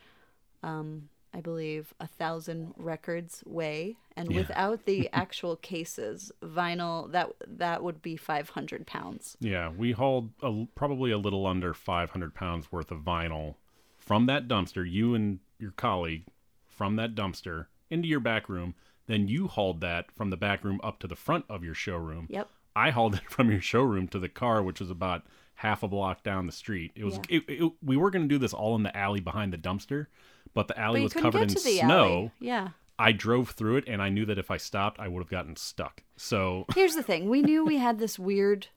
um, 0.64 1.10
I 1.34 1.42
believe, 1.42 1.94
a 2.00 2.08
thousand 2.08 2.74
records 2.78 3.44
weigh, 3.46 3.98
and 4.16 4.34
without 4.34 4.86
the 4.86 5.10
actual 5.14 5.56
cases, 5.58 6.32
vinyl 6.42 7.12
that 7.12 7.30
that 7.46 7.84
would 7.84 8.02
be 8.02 8.16
five 8.16 8.50
hundred 8.50 8.88
pounds. 8.88 9.38
Yeah, 9.40 9.70
we 9.70 9.92
hauled 9.92 10.32
a, 10.42 10.66
probably 10.74 11.12
a 11.12 11.18
little 11.20 11.46
under 11.46 11.74
500 11.74 12.34
pounds 12.34 12.72
worth 12.72 12.90
of 12.92 13.00
vinyl 13.00 13.56
from 13.98 14.26
that 14.26 14.48
dumpster, 14.48 14.90
you 14.90 15.14
and 15.14 15.40
your 15.60 15.72
colleague 15.72 16.24
from 16.66 16.96
that 16.96 17.14
dumpster 17.14 17.68
into 17.90 18.08
your 18.08 18.22
back 18.22 18.50
room. 18.50 18.74
Then 19.10 19.28
you 19.28 19.48
hauled 19.48 19.82
that 19.82 20.12
from 20.16 20.30
the 20.30 20.38
back 20.38 20.64
room 20.64 20.80
up 20.84 21.00
to 21.00 21.08
the 21.08 21.16
front 21.16 21.44
of 21.50 21.64
your 21.64 21.74
showroom. 21.74 22.28
Yep. 22.30 22.48
I 22.76 22.92
hauled 22.92 23.16
it 23.16 23.24
from 23.30 23.50
your 23.52 23.60
showroom 23.60 24.08
to 24.10 24.20
the 24.20 24.30
car, 24.30 24.62
which 24.62 24.80
was 24.80 24.92
about 24.92 25.24
half 25.56 25.82
a 25.84 25.88
block 25.88 26.22
down 26.24 26.46
the 26.46 26.52
street. 26.52 26.92
It 26.96 27.04
was 27.04 27.16
Yeah. 27.28 27.40
it, 27.40 27.44
it, 27.50 27.72
we 27.84 27.98
were 27.98 28.12
going 28.12 28.22
to 28.30 28.34
do 28.34 28.38
this 28.38 28.54
all 28.54 28.76
in 28.76 28.84
the 28.84 28.96
alley 28.96 29.20
behind 29.20 29.52
the 29.52 29.58
dumpster, 29.58 30.06
but 30.54 30.68
the 30.68 30.80
alley 30.80 31.00
you 31.00 31.06
was 31.06 31.14
covered 31.14 31.42
in 31.42 31.50
snow. 31.50 32.04
alley. 32.06 32.32
Yeah. 32.40 32.70
I 33.00 33.12
drove 33.14 33.50
through 33.52 33.78
it, 33.78 33.86
and 33.88 34.02
I 34.02 34.10
knew 34.10 34.26
that 34.26 34.38
if 34.38 34.52
I 34.52 34.58
stopped, 34.58 35.00
I 35.00 35.08
would 35.08 35.22
have 35.24 35.30
gotten 35.30 35.56
stuck. 35.56 36.04
So 36.16 36.66
Here's 36.76 36.96
the 36.96 37.02
thing: 37.04 37.30
we 37.30 37.42
knew 37.42 37.66
we 37.66 37.78
had 37.78 37.98
this 37.98 38.20
weird 38.20 38.68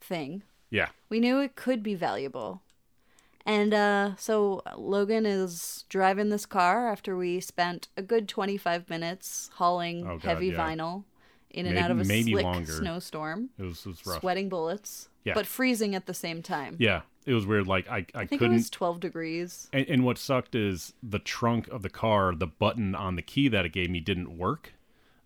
thing. 0.00 0.42
yeah, 0.70 0.88
We 1.10 1.20
knew 1.20 1.40
it 1.40 1.56
could 1.56 1.82
be 1.82 1.94
valuable. 1.94 2.62
And 3.44 3.74
uh, 3.74 4.16
so 4.16 4.62
Logan 4.76 5.26
is 5.26 5.84
driving 5.88 6.28
this 6.28 6.46
car 6.46 6.88
after 6.90 7.16
we 7.16 7.40
spent 7.40 7.88
a 7.96 8.02
good 8.02 8.28
25 8.28 8.88
minutes 8.88 9.50
hauling 9.54 10.06
Oh, 10.06 10.18
God, 10.18 10.20
heavy 10.22 10.48
yeah. 10.48 10.56
vinyl 10.58 11.04
in 11.50 11.66
and 11.66 11.76
out 11.76 11.90
of 11.90 12.00
a 12.00 12.04
maybe 12.04 12.32
slick 12.32 12.44
longer. 12.44 12.72
snowstorm, 12.72 13.50
it 13.58 13.62
was, 13.64 13.80
it 13.84 13.88
was 13.88 14.06
rough. 14.06 14.20
sweating 14.20 14.48
bullets, 14.48 15.08
Yeah. 15.24 15.34
but 15.34 15.46
freezing 15.46 15.94
at 15.94 16.06
the 16.06 16.14
same 16.14 16.40
time. 16.42 16.76
Yeah, 16.78 17.02
it 17.26 17.34
was 17.34 17.44
weird. 17.46 17.66
Like 17.66 17.88
I, 17.90 17.96
I, 17.98 18.06
I 18.14 18.26
think 18.26 18.38
couldn't. 18.38 18.54
it 18.54 18.58
was 18.58 18.70
12 18.70 19.00
degrees. 19.00 19.68
And, 19.72 19.86
and 19.88 20.04
what 20.04 20.16
sucked 20.16 20.54
is 20.54 20.94
the 21.02 21.18
trunk 21.18 21.68
of 21.68 21.82
the 21.82 21.90
car, 21.90 22.34
the 22.34 22.46
button 22.46 22.94
on 22.94 23.16
the 23.16 23.22
key 23.22 23.48
that 23.48 23.66
it 23.66 23.72
gave 23.72 23.90
me 23.90 24.00
didn't 24.00 24.38
work. 24.38 24.72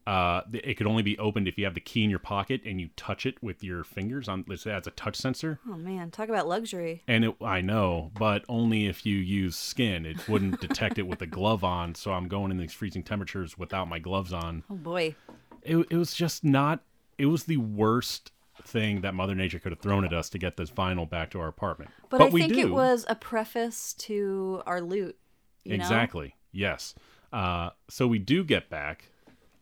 Uh, 0.07 0.43
it 0.53 0.75
could 0.75 0.87
only 0.87 1.03
be 1.03 1.19
opened 1.19 1.49
if 1.49 1.59
you 1.59 1.65
have 1.65 1.75
the 1.75 1.81
key 1.81 2.05
in 2.05 2.11
your 2.11 2.21
pocket 2.21 2.61
and 2.65 2.81
you 2.81 2.89
touch 2.97 3.27
it 3.27 3.43
with 3.43 3.65
your 3.65 3.83
fingers 3.83 4.29
on. 4.29 4.45
Let's 4.47 4.63
say 4.63 4.73
it's 4.77 4.87
a 4.87 4.93
touch 4.93 5.17
sensor. 5.17 5.59
Oh 5.69 5.77
man, 5.77 6.11
talk 6.11 6.29
about 6.29 6.47
luxury. 6.47 7.03
And 7.09 7.25
it, 7.25 7.37
I 7.43 7.61
know, 7.61 8.13
but 8.17 8.45
only 8.49 8.87
if 8.87 9.05
you 9.05 9.17
use 9.17 9.57
skin. 9.57 10.07
It 10.07 10.29
wouldn't 10.29 10.61
detect 10.67 10.99
it 10.99 11.09
with 11.09 11.23
a 11.23 11.27
glove 11.27 11.65
on. 11.65 11.95
So 11.97 12.13
I'm 12.13 12.29
going 12.29 12.53
in 12.53 12.59
these 12.59 12.73
freezing 12.73 13.03
temperatures 13.03 13.59
without 13.59 13.89
my 13.89 13.99
gloves 13.99 14.33
on. 14.33 14.63
Oh 14.71 14.77
boy. 14.77 15.17
It, 15.63 15.77
it 15.91 15.97
was 15.97 16.15
just 16.15 16.45
not. 16.45 16.83
It 17.19 17.27
was 17.27 17.45
the 17.45 17.57
worst 17.57 18.31
thing 18.63 19.01
that 19.01 19.15
Mother 19.15 19.35
Nature 19.35 19.59
could 19.59 19.73
have 19.73 19.81
thrown 19.81 20.05
at 20.05 20.13
us 20.13 20.29
to 20.31 20.39
get 20.39 20.57
this 20.57 20.71
vinyl 20.71 21.09
back 21.09 21.31
to 21.31 21.41
our 21.41 21.49
apartment. 21.49 21.91
But, 22.09 22.21
I 22.21 22.29
we 22.29 22.43
think 22.43 22.55
do. 22.55 22.61
it 22.61 22.71
was 22.71 23.05
a 23.09 23.15
preface 23.15 23.93
to 23.95 24.63
our 24.67 24.81
loot. 24.81 25.17
You 25.65 25.77
know? 25.77 25.83
exactly. 25.83 26.37
Yes. 26.53 26.95
Uh, 27.33 27.71
so 27.89 28.07
we 28.07 28.19
do 28.19 28.45
get 28.45 28.71
back, 28.71 29.11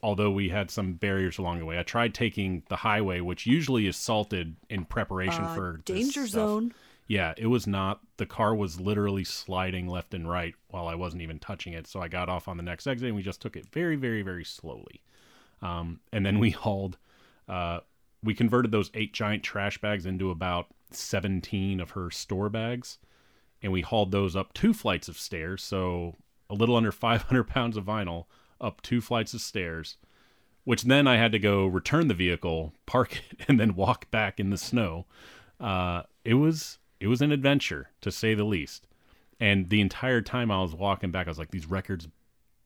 although 0.04 0.30
we 0.30 0.50
had 0.50 0.70
some 0.70 0.92
barriers 0.92 1.38
along 1.38 1.58
the 1.58 1.64
way. 1.64 1.78
I 1.78 1.82
tried 1.82 2.12
taking 2.14 2.62
the 2.68 2.76
highway, 2.76 3.20
which 3.20 3.46
usually 3.46 3.86
is 3.86 3.96
salted 3.96 4.54
in 4.68 4.84
preparation 4.84 5.44
Uh, 5.44 5.54
for 5.54 5.76
danger 5.86 6.26
stuff. 6.26 6.30
zone. 6.30 6.74
Yeah, 7.06 7.32
it 7.38 7.46
was 7.46 7.66
not. 7.66 8.00
The 8.18 8.26
car 8.26 8.54
was 8.54 8.78
literally 8.80 9.24
sliding 9.24 9.88
left 9.88 10.12
and 10.14 10.28
right 10.28 10.54
while 10.68 10.86
I 10.88 10.94
wasn't 10.94 11.22
even 11.22 11.38
touching 11.38 11.72
it. 11.72 11.86
So 11.86 12.00
I 12.00 12.08
got 12.08 12.28
off 12.28 12.48
on 12.48 12.56
the 12.58 12.62
next 12.62 12.86
exit 12.86 13.06
and 13.08 13.16
we 13.16 13.22
just 13.22 13.40
took 13.40 13.56
it 13.56 13.66
very, 13.72 13.96
very, 13.96 14.20
very 14.22 14.44
slowly. 14.44 15.00
Um, 15.62 16.00
and 16.12 16.24
then 16.24 16.38
we 16.38 16.50
hauled, 16.64 16.98
uh, 17.48 17.80
we 18.22 18.34
converted 18.34 18.72
those 18.72 18.90
eight 18.94 19.12
giant 19.14 19.42
trash 19.42 19.78
bags 19.78 20.04
into 20.06 20.30
about 20.30 20.66
17 20.90 21.80
of 21.80 21.90
her 21.92 22.10
store 22.10 22.48
bags. 22.50 22.98
And 23.62 23.72
we 23.72 23.80
hauled 23.80 24.10
those 24.12 24.36
up 24.36 24.52
two 24.52 24.74
flights 24.74 25.08
of 25.08 25.18
stairs. 25.18 25.62
So 25.62 26.16
a 26.50 26.54
little 26.54 26.76
under 26.76 26.92
500 26.92 27.44
pounds 27.44 27.76
of 27.78 27.84
vinyl 27.84 28.26
up 28.64 28.82
two 28.82 29.00
flights 29.00 29.34
of 29.34 29.40
stairs, 29.40 29.96
which 30.64 30.82
then 30.84 31.06
I 31.06 31.16
had 31.16 31.32
to 31.32 31.38
go 31.38 31.66
return 31.66 32.08
the 32.08 32.14
vehicle, 32.14 32.72
park 32.86 33.20
it, 33.30 33.44
and 33.48 33.60
then 33.60 33.76
walk 33.76 34.10
back 34.10 34.40
in 34.40 34.50
the 34.50 34.58
snow. 34.58 35.06
Uh, 35.60 36.02
it 36.24 36.34
was 36.34 36.78
it 37.00 37.06
was 37.06 37.20
an 37.20 37.32
adventure 37.32 37.90
to 38.00 38.10
say 38.10 38.34
the 38.34 38.44
least. 38.44 38.86
And 39.40 39.68
the 39.68 39.80
entire 39.80 40.22
time 40.22 40.50
I 40.50 40.62
was 40.62 40.74
walking 40.74 41.10
back, 41.10 41.26
I 41.26 41.30
was 41.30 41.38
like, 41.38 41.50
these 41.50 41.68
records 41.68 42.08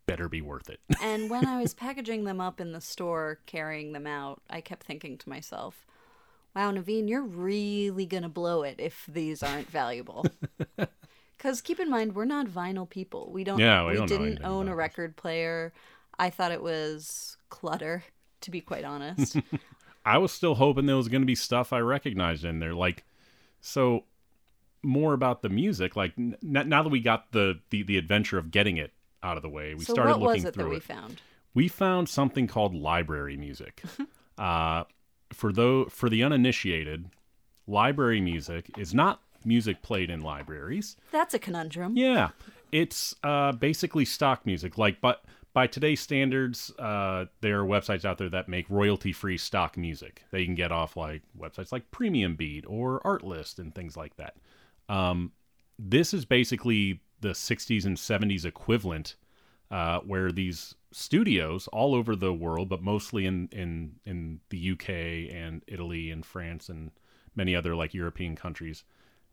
better 0.07 0.29
be 0.29 0.41
worth 0.41 0.71
it. 0.71 0.81
And 1.03 1.31
when 1.31 1.47
I 1.47 1.61
was 1.61 1.75
packaging 1.75 2.25
them 2.25 2.41
up 2.41 2.61
in 2.61 2.73
the 2.73 2.81
store, 2.81 3.41
carrying 3.47 3.93
them 3.93 4.07
out, 4.07 4.43
I 4.49 4.61
kept 4.61 4.85
thinking 4.85 5.19
to 5.19 5.29
myself, 5.29 5.87
wow, 6.55 6.71
Naveen, 6.71 7.09
you're 7.09 7.23
really 7.23 8.07
going 8.07 8.23
to 8.23 8.29
blow 8.29 8.63
it 8.63 8.77
if 8.79 9.05
these 9.09 9.43
aren't 9.43 9.69
valuable. 9.71 10.27
Because 11.39 11.61
keep 11.63 11.79
in 11.81 11.89
mind, 11.89 12.15
we're 12.15 12.25
not 12.25 12.49
vinyl 12.49 12.89
people. 12.89 13.31
We 13.33 13.45
don't, 13.45 13.59
Yeah, 13.59 13.85
we 13.85 13.93
we, 13.93 13.97
don't 13.97 14.09
didn't 14.09 14.45
own 14.45 14.69
a 14.69 14.75
record 14.75 15.17
player. 15.17 15.73
I 16.19 16.31
thought 16.31 16.51
it 16.53 16.63
was 16.63 17.37
clutter, 17.49 18.03
to 18.43 18.51
be 18.51 18.61
quite 18.61 18.85
honest. 18.85 19.37
I 20.05 20.19
was 20.19 20.33
still 20.33 20.57
hoping 20.57 20.87
there 20.87 20.97
was 20.97 21.09
going 21.09 21.23
to 21.23 21.27
be 21.27 21.35
stuff 21.35 21.73
I 21.73 21.79
recognized 21.81 22.45
in 22.45 22.59
there. 22.59 22.75
Like, 22.75 23.05
so 23.61 24.05
more 24.83 25.13
about 25.15 25.43
the 25.43 25.49
music. 25.49 25.95
Like, 25.97 26.13
n- 26.19 26.37
now 26.43 26.83
that 26.83 26.89
we 26.89 27.01
got 27.01 27.31
the, 27.33 27.61
the, 27.71 27.83
the 27.85 27.97
adventure 27.99 28.39
of 28.39 28.51
getting 28.51 28.77
it 28.77 28.93
out 29.23 29.37
of 29.37 29.43
the 29.43 29.49
way, 29.49 29.75
we 29.75 29.85
so 29.85 29.93
started 29.93 30.13
what 30.13 30.21
looking 30.21 30.43
was 30.43 30.45
it 30.47 30.55
through 30.55 30.65
that 30.65 30.71
we 30.71 30.77
it. 30.77 30.83
found? 30.83 31.21
we 31.55 31.69
found 31.69 32.09
something 32.09 32.47
called 32.47 32.75
library 32.75 33.37
music. 33.37 33.83
uh, 34.39 34.85
for 35.33 35.53
though 35.53 35.87
for 35.87 36.09
the 36.09 36.23
uninitiated, 36.23 37.07
library 37.67 38.21
music 38.21 38.71
is 38.79 38.95
not 38.95 39.21
music 39.45 39.83
played 39.83 40.11
in 40.11 40.23
libraries. 40.23 40.97
That's 41.11 41.35
a 41.35 41.39
conundrum. 41.39 41.97
Yeah, 41.97 42.31
it's 42.73 43.15
uh, 43.23 43.53
basically 43.53 44.05
stock 44.05 44.45
music. 44.47 44.79
Like, 44.79 45.01
but 45.01 45.25
by 45.53 45.67
today's 45.67 46.01
standards, 46.01 46.71
uh, 46.79 47.27
there 47.41 47.61
are 47.61 47.67
websites 47.67 48.05
out 48.05 48.19
there 48.19 48.29
that 48.29 48.49
make 48.49 48.69
royalty-free 48.69 49.39
stock 49.39 49.77
music 49.77 50.25
that 50.31 50.41
you 50.41 50.47
can 50.47 50.55
get 50.55 50.73
off 50.73 50.97
like 50.97 51.23
websites 51.39 51.73
like 51.73 51.91
Premium 51.91 52.37
Beat 52.37 52.65
or 52.67 53.01
Artlist 53.01 53.59
and 53.59 53.75
things 53.75 53.97
like 53.97 54.17
that. 54.17 54.37
Um, 54.89 55.33
this 55.79 56.13
is 56.13 56.25
basically 56.25 57.01
the 57.21 57.31
60s 57.31 57.85
and 57.85 57.97
70s 57.97 58.45
equivalent, 58.45 59.17
uh, 59.71 60.01
where 60.01 60.33
these 60.33 60.75
studios 60.93 61.69
all 61.69 61.95
over 61.95 62.17
the 62.17 62.33
world, 62.33 62.69
but 62.69 62.83
mostly 62.83 63.27
in 63.27 63.49
in 63.53 63.97
in 64.05 64.41
the 64.51 64.73
UK 64.73 64.89
and 65.35 65.63
Italy 65.67 66.11
and 66.11 66.25
France 66.25 66.69
and 66.69 66.91
many 67.35 67.55
other 67.55 67.75
like 67.75 67.95
European 67.95 68.37
countries, 68.37 68.85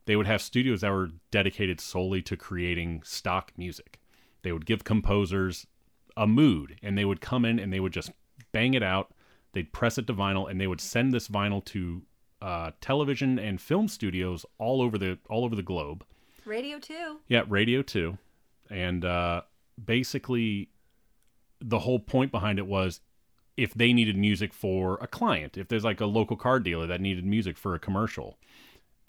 they 0.05 0.15
would 0.15 0.27
have 0.27 0.41
studios 0.41 0.81
that 0.81 0.91
were 0.91 1.11
dedicated 1.31 1.81
solely 1.81 2.21
to 2.23 2.37
creating 2.37 3.01
stock 3.03 3.51
music. 3.57 3.99
They 4.43 4.51
would 4.51 4.65
give 4.65 4.83
composers 4.83 5.67
a 6.15 6.27
mood 6.27 6.77
and 6.81 6.97
they 6.97 7.05
would 7.05 7.21
come 7.21 7.45
in 7.45 7.59
and 7.59 7.73
they 7.73 7.79
would 7.79 7.93
just 7.93 8.11
bang 8.51 8.73
it 8.73 8.83
out. 8.83 9.11
They'd 9.53 9.73
press 9.73 9.97
it 9.97 10.07
to 10.07 10.13
vinyl 10.13 10.49
and 10.49 10.59
they 10.59 10.67
would 10.67 10.81
send 10.81 11.13
this 11.13 11.27
vinyl 11.27 11.63
to 11.65 12.03
uh, 12.41 12.71
television 12.81 13.39
and 13.39 13.59
film 13.59 13.87
studios 13.87 14.45
all 14.57 14.81
over 14.81 14.97
the 14.97 15.17
all 15.29 15.45
over 15.45 15.55
the 15.55 15.63
globe. 15.63 16.05
Radio 16.45 16.79
too. 16.79 17.19
Yeah, 17.27 17.43
radio 17.47 17.81
too. 17.81 18.17
And 18.69 19.03
uh, 19.03 19.41
basically, 19.83 20.69
the 21.59 21.79
whole 21.79 21.99
point 21.99 22.31
behind 22.31 22.59
it 22.59 22.67
was 22.67 22.99
if 23.57 23.73
they 23.73 23.93
needed 23.93 24.17
music 24.17 24.53
for 24.53 24.99
a 25.01 25.07
client, 25.07 25.57
if 25.57 25.67
there's 25.67 25.83
like 25.83 26.01
a 26.01 26.05
local 26.05 26.35
car 26.35 26.59
dealer 26.59 26.85
that 26.87 27.01
needed 27.01 27.25
music 27.25 27.57
for 27.57 27.73
a 27.73 27.79
commercial, 27.79 28.37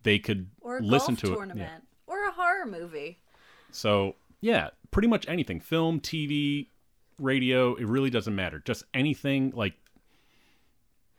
they 0.06 0.18
could 0.18 0.48
Or 0.62 0.80
listen 0.80 1.16
to 1.16 1.26
tournament. 1.26 1.60
it. 1.60 1.62
Yeah. 1.62 1.78
Or 2.06 2.28
a 2.28 2.32
horror 2.32 2.64
movie. 2.66 3.18
So, 3.72 4.14
yeah, 4.40 4.70
pretty 4.90 5.08
much 5.08 5.28
anything 5.28 5.60
film, 5.60 6.00
TV, 6.00 6.68
radio, 7.18 7.74
it 7.74 7.86
really 7.86 8.08
doesn't 8.10 8.34
matter. 8.34 8.62
Just 8.64 8.84
anything 8.94 9.52
like 9.54 9.74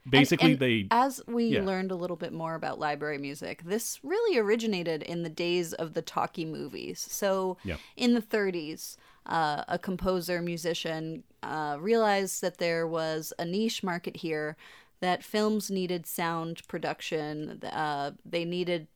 basically 0.10 0.51
and, 0.51 0.60
they 0.60 0.88
as 0.89 1.22
we 1.27 1.48
yeah. 1.48 1.62
learned 1.62 1.91
a 1.91 1.96
little 1.96 2.15
bit 2.15 2.32
more 2.32 2.56
about 2.56 2.79
library 2.79 3.17
music 3.17 3.62
this 3.65 4.00
really 4.03 4.38
originated 4.38 5.03
in 5.03 5.24
the 5.24 5.29
days 5.29 5.74
of 5.74 5.94
the 5.96 6.01
talkie 6.01 6.46
movies 6.46 7.06
so 7.12 7.58
Yeah. 7.65 7.75
in 7.98 8.13
the 8.13 8.22
30s 8.22 8.96
uh, 9.25 9.65
a 9.67 9.77
composer 9.77 10.41
musician 10.41 11.24
uh, 11.44 11.75
realized 11.82 12.41
that 12.41 12.58
there 12.58 12.88
was 12.88 13.34
a 13.38 13.44
niche 13.44 13.84
market 13.84 14.15
here 14.15 14.56
that 14.99 15.23
films 15.23 15.69
needed 15.71 16.05
sound 16.05 16.61
production 16.67 17.61
uh, 17.63 18.11
they 18.25 18.45
needed 18.45 18.87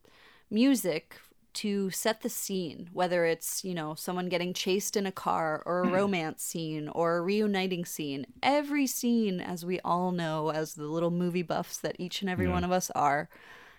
music 0.50 1.16
to 1.54 1.90
set 1.90 2.22
the 2.22 2.30
scene 2.30 2.90
whether 2.94 3.26
it's 3.26 3.64
you 3.66 3.74
know 3.74 3.94
someone 3.94 4.30
getting 4.30 4.54
chased 4.54 4.96
in 4.96 5.06
a 5.06 5.12
car 5.12 5.62
or 5.66 5.82
a 5.82 5.88
romance 5.90 6.42
scene 6.44 6.88
or 6.90 7.18
a 7.18 7.22
reuniting 7.22 7.84
scene. 7.86 8.26
Every 8.42 8.88
scene 8.88 9.42
as 9.42 9.66
we 9.66 9.80
all 9.82 10.12
know 10.12 10.50
as 10.52 10.76
the 10.76 10.86
little 10.86 11.12
movie 11.12 11.42
buffs 11.44 11.78
that 11.80 11.98
each 12.00 12.22
and 12.22 12.30
every 12.30 12.48
Yeah. 12.48 12.54
one 12.54 12.64
of 12.64 12.72
us 12.72 12.90
are 12.92 13.30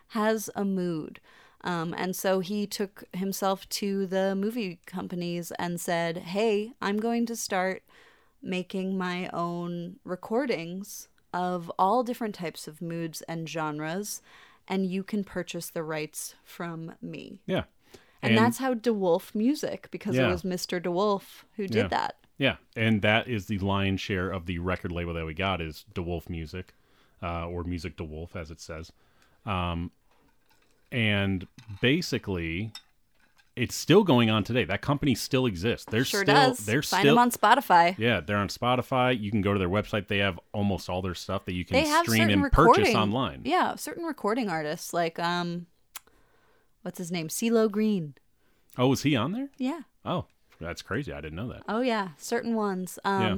has 0.09 0.51
a 0.55 0.65
mood. 0.65 1.21
Um, 1.65 1.95
and 1.97 2.15
so 2.15 2.41
he 2.41 2.67
took 2.67 3.05
himself 3.15 3.69
to 3.71 4.07
the 4.07 4.35
movie 4.35 4.81
companies 4.85 5.53
and 5.59 5.81
said 5.81 6.17
hey 6.19 6.73
i'm 6.83 6.99
going 6.99 7.25
to 7.27 7.37
start 7.37 7.85
making 8.43 8.99
my 8.99 9.29
own 9.33 9.97
recordings 10.05 11.09
of 11.33 11.71
all 11.79 12.03
different 12.03 12.35
types 12.35 12.67
of 12.69 12.83
moods 12.83 13.23
and 13.23 13.49
genres 13.49 14.23
and 14.69 14.87
you 14.87 15.03
can 15.03 15.25
purchase 15.25 15.71
the 15.71 15.83
rights 15.83 16.35
from 16.45 16.95
me 17.03 17.41
yeah. 17.47 17.65
and, 18.23 18.37
that's 18.37 18.59
how 18.59 18.75
DeWolf 18.75 19.35
music, 19.35 19.89
because 19.91 20.15
Yeah. 20.17 20.29
it 20.29 20.33
was 20.33 20.43
Mr. 20.43 20.81
DeWolf 20.81 21.43
who 21.57 21.67
did 21.67 21.77
Yeah. 21.77 21.89
that. 21.89 22.17
Yeah, 22.39 22.57
and 22.77 23.03
that 23.03 23.29
is 23.29 23.47
the 23.47 23.59
lion's 23.59 24.01
share 24.01 24.31
of 24.31 24.47
the 24.47 24.59
record 24.59 24.91
label 24.93 25.15
that 25.15 25.27
we 25.27 25.35
got 25.35 25.61
is 25.61 25.85
DeWolf 25.95 26.29
Music, 26.29 26.75
uh, 27.23 27.47
or 27.49 27.63
Music 27.65 27.97
DeWolf 27.97 28.35
as 28.35 28.51
it 28.51 28.61
says, 28.61 28.91
um, 29.47 29.91
and 30.91 31.47
basically, 31.81 32.73
it's 33.55 33.75
still 33.75 34.03
going 34.05 34.31
on 34.31 34.45
today. 34.45 34.65
That 34.65 34.81
company 34.81 35.15
still 35.15 35.47
exists. 35.47 35.87
They're 35.91 36.05
Sure 36.05 36.23
still 36.23 36.35
does. 36.35 36.59
they're 36.59 36.83
Find 36.83 37.03
still 37.03 37.15
them 37.17 37.23
on 37.23 37.31
Spotify. 37.31 37.97
yeah 37.99 38.21
they're 38.21 38.37
on 38.39 38.49
Spotify. 38.49 39.19
You 39.21 39.31
can 39.31 39.43
go 39.43 39.53
to 39.53 39.59
their 39.59 39.69
website. 39.69 40.09
They 40.09 40.19
have 40.19 40.39
almost 40.53 40.89
all 40.89 41.03
their 41.03 41.15
stuff 41.15 41.45
that 41.45 41.53
you 41.55 41.65
can 41.65 41.85
stream 42.05 42.31
and 42.31 42.51
purchase 42.53 42.95
online. 42.95 43.43
Yeah, 43.45 43.75
certain 43.77 44.05
recording 44.05 44.49
artists 44.49 44.93
like 44.95 45.19
um, 45.19 45.67
what's 46.83 46.99
his 46.99 47.13
name, 47.13 47.29
CeeLo 47.29 47.71
Green. 47.71 48.15
Oh, 48.79 48.93
is 48.93 49.03
he 49.03 49.15
on 49.17 49.33
there? 49.33 49.51
Yeah. 49.59 49.81
Oh, 50.05 50.27
that's 50.61 50.81
crazy. 50.83 51.13
I 51.13 51.21
didn't 51.21 51.37
know 51.37 51.49
that. 51.49 51.63
Oh 51.69 51.81
yeah, 51.83 52.09
certain 52.17 52.55
ones. 52.55 52.99
Um, 53.05 53.23
Yeah. 53.23 53.37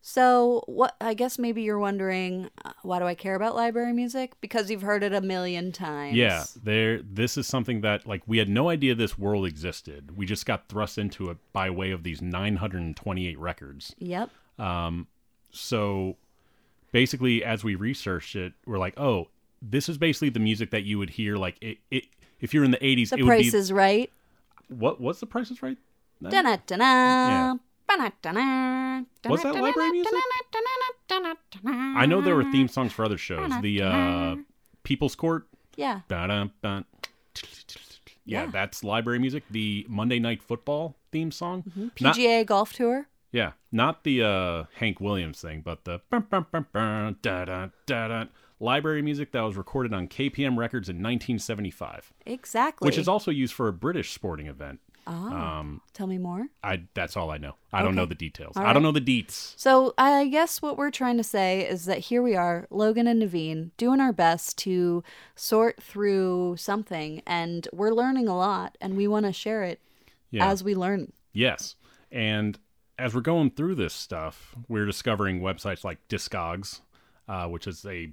So 0.00 0.62
what? 0.66 0.96
I 1.00 1.14
guess 1.14 1.38
maybe 1.38 1.62
you're 1.62 1.78
wondering, 1.78 2.50
uh, 2.64 2.72
why 2.82 2.98
do 2.98 3.04
I 3.04 3.14
care 3.14 3.34
about 3.34 3.54
library 3.54 3.92
music? 3.92 4.32
Because 4.40 4.70
you've 4.70 4.82
heard 4.82 5.02
it 5.02 5.12
a 5.12 5.20
million 5.20 5.72
times. 5.72 6.16
Yeah, 6.16 6.44
there. 6.62 7.02
This 7.02 7.36
is 7.36 7.46
something 7.46 7.80
that 7.82 8.06
like 8.06 8.22
we 8.26 8.38
had 8.38 8.48
no 8.48 8.68
idea 8.68 8.94
this 8.94 9.18
world 9.18 9.46
existed. 9.46 10.16
We 10.16 10.24
just 10.24 10.46
got 10.46 10.68
thrust 10.68 10.98
into 10.98 11.30
it 11.30 11.38
by 11.52 11.70
way 11.70 11.90
of 11.90 12.04
these 12.04 12.22
928 12.22 13.38
records. 13.38 13.94
Yep. 13.98 14.30
Um 14.58 15.08
so 15.50 16.16
basically, 16.92 17.44
as 17.44 17.64
we 17.64 17.74
researched 17.74 18.36
it, 18.36 18.52
we're 18.66 18.78
like, 18.78 18.98
oh, 18.98 19.28
this 19.60 19.88
is 19.88 19.98
basically 19.98 20.30
the 20.30 20.40
music 20.40 20.70
that 20.70 20.84
you 20.84 20.98
would 20.98 21.10
hear. 21.10 21.36
Like 21.36 21.56
it, 21.60 21.78
it 21.90 22.04
if 22.40 22.54
you're 22.54 22.64
in 22.64 22.70
the 22.70 22.78
80s, 22.78 23.10
The 23.10 23.18
it 23.18 23.24
price 23.26 23.52
would 23.52 23.58
is 23.58 23.72
right. 23.72 24.10
what? 24.68 25.00
What's 25.00 25.20
the 25.20 25.26
price 25.26 25.50
is 25.50 25.62
right? 25.62 25.76
Dun-na, 26.20 26.56
dun-na, 26.66 26.84
ba-na-dun-na, 26.84 27.58
Was 27.88 29.42
that 29.42 29.54
library 29.54 29.90
music? 29.90 30.12
I 31.66 32.06
know 32.06 32.20
there 32.20 32.36
were 32.36 32.44
theme 32.50 32.68
songs 32.68 32.92
for 32.92 33.04
other 33.04 33.18
shows. 33.18 33.50
The 33.62 33.82
uh, 33.82 34.36
People's 34.84 35.14
Court. 35.14 35.46
Yeah. 35.76 36.00
Yeah, 36.10 36.82
Yeah. 38.24 38.46
that's 38.46 38.84
library 38.84 39.18
music. 39.18 39.44
The 39.50 39.86
Monday 39.88 40.18
Night 40.18 40.42
Football 40.42 40.96
theme 41.12 41.30
song. 41.30 41.64
Not- 42.00 42.14
PGA 42.16 42.44
Golf 42.44 42.72
Tour. 42.72 43.08
Yeah, 43.30 43.52
not 43.70 44.04
the 44.04 44.22
uh, 44.22 44.64
Hank 44.76 45.00
Williams 45.00 45.40
thing, 45.42 45.60
but 45.60 45.84
the 45.84 46.00
da, 46.10 47.44
da, 47.44 47.68
da, 47.86 48.08
da, 48.08 48.24
library 48.58 49.02
music 49.02 49.32
that 49.32 49.42
was 49.42 49.54
recorded 49.54 49.92
on 49.92 50.08
KPM 50.08 50.56
records 50.56 50.88
in 50.88 50.96
1975, 50.96 52.14
Exactly. 52.24 52.86
which 52.86 52.96
is 52.96 53.06
also 53.06 53.30
used 53.30 53.52
for 53.52 53.68
a 53.68 53.72
British 53.72 54.12
sporting 54.12 54.46
event. 54.46 54.80
Ah, 55.10 55.60
Um, 55.60 55.80
tell 55.94 56.06
me 56.06 56.18
more. 56.18 56.48
I 56.62 56.82
that's 56.94 57.16
all 57.16 57.30
I 57.30 57.38
know. 57.38 57.54
I 57.72 57.82
don't 57.82 57.94
know 57.94 58.04
the 58.06 58.14
details. 58.14 58.56
All 58.56 58.62
I 58.62 58.72
don't 58.72 58.82
right. 58.82 58.88
know 58.94 59.00
the 59.00 59.00
deets. 59.00 59.54
So 59.56 59.94
I 59.96 60.26
guess 60.28 60.60
what 60.60 60.76
we're 60.76 60.90
trying 60.90 61.16
to 61.16 61.24
say 61.24 61.66
is 61.66 61.86
that 61.86 61.98
here 61.98 62.22
we 62.22 62.36
are, 62.36 62.66
Logan 62.70 63.06
and 63.06 63.22
Naveen, 63.22 63.70
doing 63.78 64.00
our 64.00 64.12
best 64.12 64.58
to 64.58 65.02
sort 65.34 65.82
through 65.82 66.56
something, 66.58 67.22
and 67.26 67.66
we're 67.72 67.92
learning 67.92 68.28
a 68.28 68.36
lot, 68.36 68.76
and 68.80 68.96
we 68.96 69.08
want 69.08 69.24
to 69.26 69.32
share 69.32 69.62
it 69.64 69.80
Yeah. 70.30 70.46
as 70.48 70.62
we 70.62 70.74
learn. 70.74 71.12
Yes. 71.32 71.74
And 72.12 72.58
as 72.98 73.14
we're 73.14 73.20
going 73.22 73.50
through 73.52 73.76
this 73.76 73.94
stuff, 73.94 74.54
we're 74.68 74.86
discovering 74.86 75.40
websites 75.40 75.84
like 75.84 76.06
Discogs, 76.08 76.80
uh, 77.28 77.46
which 77.48 77.66
is 77.66 77.84
a 77.86 78.12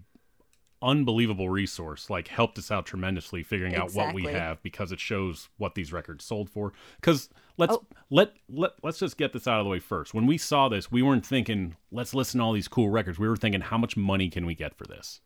unbelievable 0.82 1.50
resource. 1.50 2.10
Like 2.10 2.28
helped 2.28 2.58
us 2.58 2.72
out 2.72 2.86
tremendously 2.86 3.44
figuring 3.44 3.76
out 3.76 3.94
what 3.94 4.14
we 4.14 4.24
have 4.26 4.62
because 4.62 4.92
it 4.92 5.00
shows 5.00 5.50
what 5.58 5.76
these 5.76 5.92
records 5.94 6.24
sold 6.26 6.50
for. 6.50 6.74
Because 7.00 7.30
let's 7.58 7.74
Oh. 7.74 7.86
let 8.10 8.34
let 8.50 8.72
let's 8.84 9.00
just 9.00 9.18
get 9.18 9.34
this 9.34 9.48
out 9.48 9.60
of 9.60 9.66
the 9.66 9.70
way 9.70 9.80
first. 9.80 10.14
When 10.14 10.26
we 10.28 10.38
saw 10.38 10.70
this, 10.70 10.92
we 10.92 11.02
weren't 11.02 11.26
thinking 11.26 11.76
let's 11.92 12.14
listen 12.14 12.40
to 12.40 12.44
all 12.46 12.54
these 12.54 12.68
cool 12.68 12.90
records. 12.90 13.18
We 13.20 13.28
were 13.28 13.38
thinking 13.38 13.62
how 13.62 13.78
much 13.78 13.98
money 13.98 14.30
can 14.30 14.46
we 14.46 14.56
get 14.56 14.76
for 14.76 14.86
this? 14.86 15.22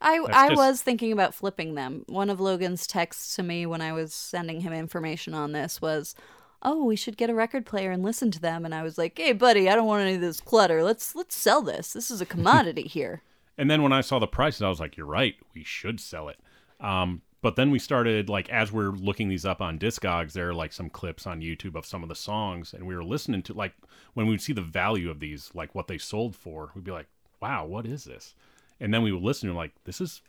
I, 0.00 0.18
That's 0.20 0.36
I 0.36 0.48
just- 0.50 0.58
was 0.58 0.82
thinking 0.82 1.10
about 1.12 1.34
flipping 1.34 1.74
them. 1.74 2.04
One 2.06 2.30
of 2.30 2.38
Logan's 2.38 2.86
texts 2.86 3.34
to 3.36 3.42
me 3.42 3.66
when 3.66 3.80
I 3.80 3.92
was 3.92 4.14
sending 4.14 4.60
him 4.60 4.72
information 4.72 5.34
on 5.34 5.50
this 5.52 5.80
was, 5.82 6.14
"Oh, 6.62 6.84
we 6.84 6.94
should 6.94 7.16
get 7.16 7.30
a 7.30 7.34
record 7.34 7.66
player 7.66 7.90
and 7.90 8.02
listen 8.04 8.30
to 8.30 8.40
them." 8.40 8.64
And 8.64 8.72
I 8.74 8.82
was 8.84 8.96
like, 8.96 9.18
"Hey, 9.18 9.32
buddy, 9.32 9.68
I 9.68 9.74
don't 9.74 9.86
want 9.88 10.02
any 10.02 10.14
of 10.14 10.20
this 10.20 10.40
clutter. 10.40 10.84
Let's 10.84 11.16
let's 11.16 11.34
sell 11.34 11.62
this. 11.62 11.92
This 11.94 12.10
is 12.12 12.20
a 12.20 12.26
commodity 12.34 12.82
here." 12.82 13.22
And 13.58 13.70
then 13.70 13.82
when 13.82 13.92
I 13.92 14.00
saw 14.00 14.18
the 14.18 14.26
prices, 14.28 14.62
I 14.62 14.68
was 14.68 14.80
like, 14.80 14.96
"You're 14.96 15.06
right. 15.06 15.34
We 15.54 15.64
should 15.64 16.00
sell 16.00 16.28
it." 16.28 16.38
Um, 16.80 17.22
but 17.40 17.56
then 17.56 17.70
we 17.70 17.78
started 17.78 18.28
like 18.28 18.48
as 18.50 18.72
we're 18.72 18.90
looking 18.90 19.28
these 19.28 19.44
up 19.44 19.60
on 19.60 19.78
Discogs, 19.78 20.32
there 20.32 20.50
are 20.50 20.54
like 20.54 20.72
some 20.72 20.88
clips 20.90 21.26
on 21.26 21.40
YouTube 21.40 21.76
of 21.76 21.86
some 21.86 22.02
of 22.02 22.08
the 22.08 22.14
songs, 22.14 22.72
and 22.72 22.86
we 22.86 22.94
were 22.94 23.04
listening 23.04 23.42
to 23.42 23.52
like 23.52 23.74
when 24.14 24.26
we'd 24.26 24.40
see 24.40 24.52
the 24.52 24.62
value 24.62 25.10
of 25.10 25.20
these, 25.20 25.50
like 25.54 25.74
what 25.74 25.88
they 25.88 25.98
sold 25.98 26.34
for, 26.34 26.72
we'd 26.74 26.84
be 26.84 26.92
like, 26.92 27.08
"Wow, 27.40 27.66
what 27.66 27.86
is 27.86 28.04
this?" 28.04 28.34
And 28.80 28.94
then 28.94 29.02
we 29.02 29.12
would 29.12 29.22
listen 29.22 29.48
to 29.48 29.54
like, 29.54 29.72
"This 29.84 30.00
is 30.00 30.22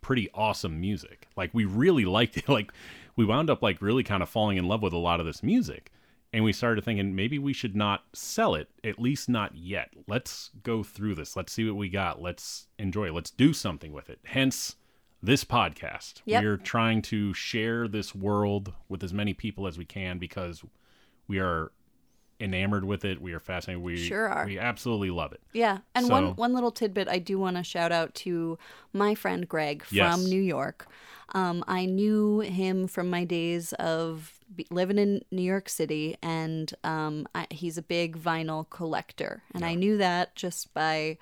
pretty 0.00 0.30
awesome 0.34 0.80
music." 0.80 1.28
Like 1.36 1.50
we 1.52 1.64
really 1.64 2.04
liked 2.04 2.36
it. 2.36 2.48
Like 2.54 2.72
we 3.16 3.24
wound 3.24 3.50
up 3.50 3.62
like 3.62 3.80
really 3.80 4.02
kind 4.02 4.22
of 4.22 4.28
falling 4.28 4.58
in 4.58 4.68
love 4.68 4.82
with 4.82 4.92
a 4.92 4.98
lot 4.98 5.20
of 5.20 5.26
this 5.26 5.42
music. 5.42 5.90
And 6.34 6.42
we 6.42 6.52
started 6.52 6.84
thinking 6.84 7.14
maybe 7.14 7.38
we 7.38 7.52
should 7.52 7.76
not 7.76 8.06
sell 8.12 8.56
it, 8.56 8.68
at 8.82 8.98
least 8.98 9.28
not 9.28 9.54
yet. 9.54 9.90
Let's 10.08 10.50
go 10.64 10.82
through 10.82 11.14
this. 11.14 11.36
Let's 11.36 11.52
see 11.52 11.64
what 11.64 11.76
we 11.76 11.88
got. 11.88 12.20
Let's 12.20 12.66
enjoy 12.76 13.06
it. 13.06 13.14
Let's 13.14 13.30
do 13.30 13.52
something 13.52 13.92
with 13.92 14.10
it. 14.10 14.18
Hence 14.24 14.74
this 15.22 15.44
podcast. 15.44 16.22
Yep. 16.24 16.42
We're 16.42 16.56
trying 16.56 17.02
to 17.02 17.34
share 17.34 17.86
this 17.86 18.16
world 18.16 18.72
with 18.88 19.04
as 19.04 19.12
many 19.12 19.32
people 19.32 19.68
as 19.68 19.78
we 19.78 19.84
can 19.84 20.18
because 20.18 20.64
we 21.28 21.38
are 21.38 21.70
enamored 22.40 22.84
with 22.84 23.04
it. 23.04 23.20
We 23.22 23.32
are 23.32 23.40
fascinated. 23.40 23.82
We 23.82 23.96
Sure 23.96 24.28
are. 24.28 24.44
We 24.46 24.58
absolutely 24.58 25.10
love 25.10 25.32
it. 25.32 25.40
Yeah, 25.52 25.78
and 25.94 26.06
So- 26.06 26.12
one 26.12 26.36
one 26.36 26.52
little 26.54 26.70
tidbit 26.72 27.08
I 27.08 27.18
do 27.18 27.38
want 27.38 27.56
to 27.56 27.62
shout 27.64 27.92
out 27.92 28.14
to 28.16 28.58
my 28.92 29.14
friend 29.14 29.48
Greg 29.48 29.84
from 29.84 29.96
Yes. 29.96 30.18
New 30.26 30.40
York. 30.42 30.86
Um, 31.34 31.64
I 31.66 31.86
knew 31.86 32.40
him 32.40 32.86
from 32.86 33.08
my 33.10 33.24
days 33.24 33.72
of 33.74 34.38
living 34.70 34.98
in 34.98 35.22
New 35.30 35.42
York 35.42 35.68
City, 35.68 36.16
and 36.22 36.72
um, 36.84 37.26
I, 37.34 37.46
he's 37.50 37.78
a 37.78 37.82
big 37.82 38.16
vinyl 38.16 38.68
collector, 38.68 39.42
and 39.54 39.64
I 39.64 39.74
knew 39.74 39.96
that 39.96 40.36
just 40.36 40.72
by 40.74 41.18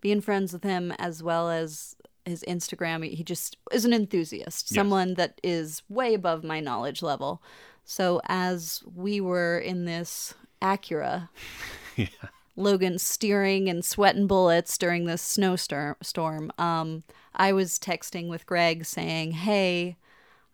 being 0.00 0.20
friends 0.20 0.52
with 0.52 0.62
him 0.62 0.92
as 0.98 1.22
well 1.22 1.50
as 1.50 1.94
his 2.24 2.44
Instagram. 2.46 3.04
He 3.10 3.24
just 3.24 3.56
is 3.72 3.84
an 3.84 3.92
enthusiast, 3.92 4.70
Yes. 4.70 4.74
someone 4.76 5.14
that 5.14 5.40
is 5.42 5.82
way 5.88 6.14
above 6.14 6.44
my 6.44 6.60
knowledge 6.60 7.02
level. 7.02 7.42
So 7.84 8.20
as 8.26 8.82
we 8.94 9.20
were 9.20 9.58
in 9.58 9.84
this 9.84 10.32
Acura, 10.62 11.28
Logan 12.56 12.98
steering 12.98 13.68
and 13.68 13.84
sweating 13.84 14.26
bullets 14.26 14.76
during 14.76 15.04
this 15.06 15.22
snowstorm. 15.22 15.96
Storm. 16.02 16.52
Um, 16.58 17.04
I 17.34 17.52
was 17.52 17.78
texting 17.78 18.28
with 18.28 18.46
Greg 18.46 18.84
saying, 18.84 19.32
"Hey, 19.32 19.96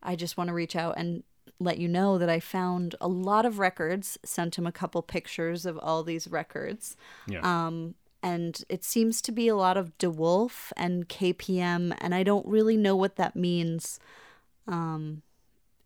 I 0.03 0.15
just 0.17 0.37
want 0.37 0.49
to 0.49 0.55
reach 0.55 0.77
out 0.77 0.95
and 0.97 1.23
let 1.59 1.79
you 1.79 1.89
know 1.89 2.19
that 2.19 2.29
I 2.29 2.39
found 2.39 2.95
a 3.01 3.09
lot 3.09 3.47
of 3.47 3.59
records. 3.59 4.19
Sent 4.25 4.57
him 4.59 4.67
a 4.67 4.73
couple 4.73 5.03
pictures 5.03 5.65
of 5.67 5.79
all 5.79 6.03
these 6.03 6.29
records, 6.29 6.97
Yeah. 7.27 7.41
um, 7.43 7.95
and 8.23 8.63
it 8.69 8.85
seems 8.85 9.23
to 9.23 9.33
be 9.33 9.49
a 9.49 9.57
lot 9.57 9.77
of 9.77 9.97
DeWolf 9.99 10.71
and 10.77 11.09
KPM, 11.09 11.97
and 11.99 12.15
I 12.15 12.23
don't 12.23 12.47
really 12.47 12.77
know 12.77 12.95
what 12.95 13.17
that 13.17 13.35
means." 13.37 13.99
Um, 14.69 15.23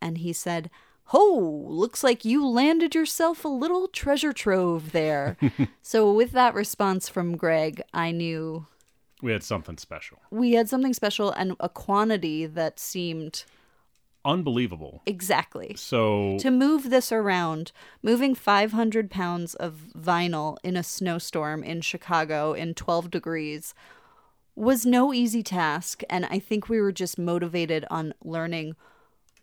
and 0.03 0.19
he 0.19 0.33
said. 0.33 0.71
Oh, 1.13 1.65
looks 1.67 2.05
like 2.05 2.25
you 2.25 2.47
landed 2.47 2.95
yourself 2.95 3.45
a 3.45 3.49
little 3.49 3.89
treasure 3.89 4.33
trove 4.33 4.93
there. 4.93 5.37
so, 5.83 6.13
with 6.13 6.33
that 6.33 6.55
response 6.55 7.09
from 7.09 7.37
Greg, 7.37 7.83
I 7.93 8.11
knew 8.13 8.67
we 9.23 9.33
had 9.33 9.43
something 9.43 9.77
special. 9.77 10.19
we 10.31 10.53
had 10.53 10.69
something 10.69 10.95
special 10.95 11.31
and 11.33 11.57
a 11.61 11.69
quantity 11.69 12.47
that 12.47 12.79
seemed 12.79 13.45
Unbelievable. 14.25 15.03
exactly. 15.07 15.75
So 15.77 16.37
To 16.41 16.51
move 16.51 16.91
this 16.91 17.11
around, 17.11 17.73
moving 18.03 18.35
500 18.35 19.11
pounds 19.11 19.55
of 19.55 19.81
vinyl 19.99 20.59
in 20.63 20.77
a 20.77 20.83
snowstorm 20.83 21.65
in 21.65 21.81
Chicago 21.81 22.53
in 22.53 22.75
12 22.75 23.11
degrees 23.11 23.75
was 24.55 24.85
no 24.85 25.13
easy 25.15 25.43
task. 25.43 26.03
And 26.11 26.27
I 26.27 26.39
think 26.39 26.69
we 26.69 26.81
were 26.83 26.93
just 26.93 27.19
motivated 27.19 27.87
on 27.91 28.13
learning 28.23 28.77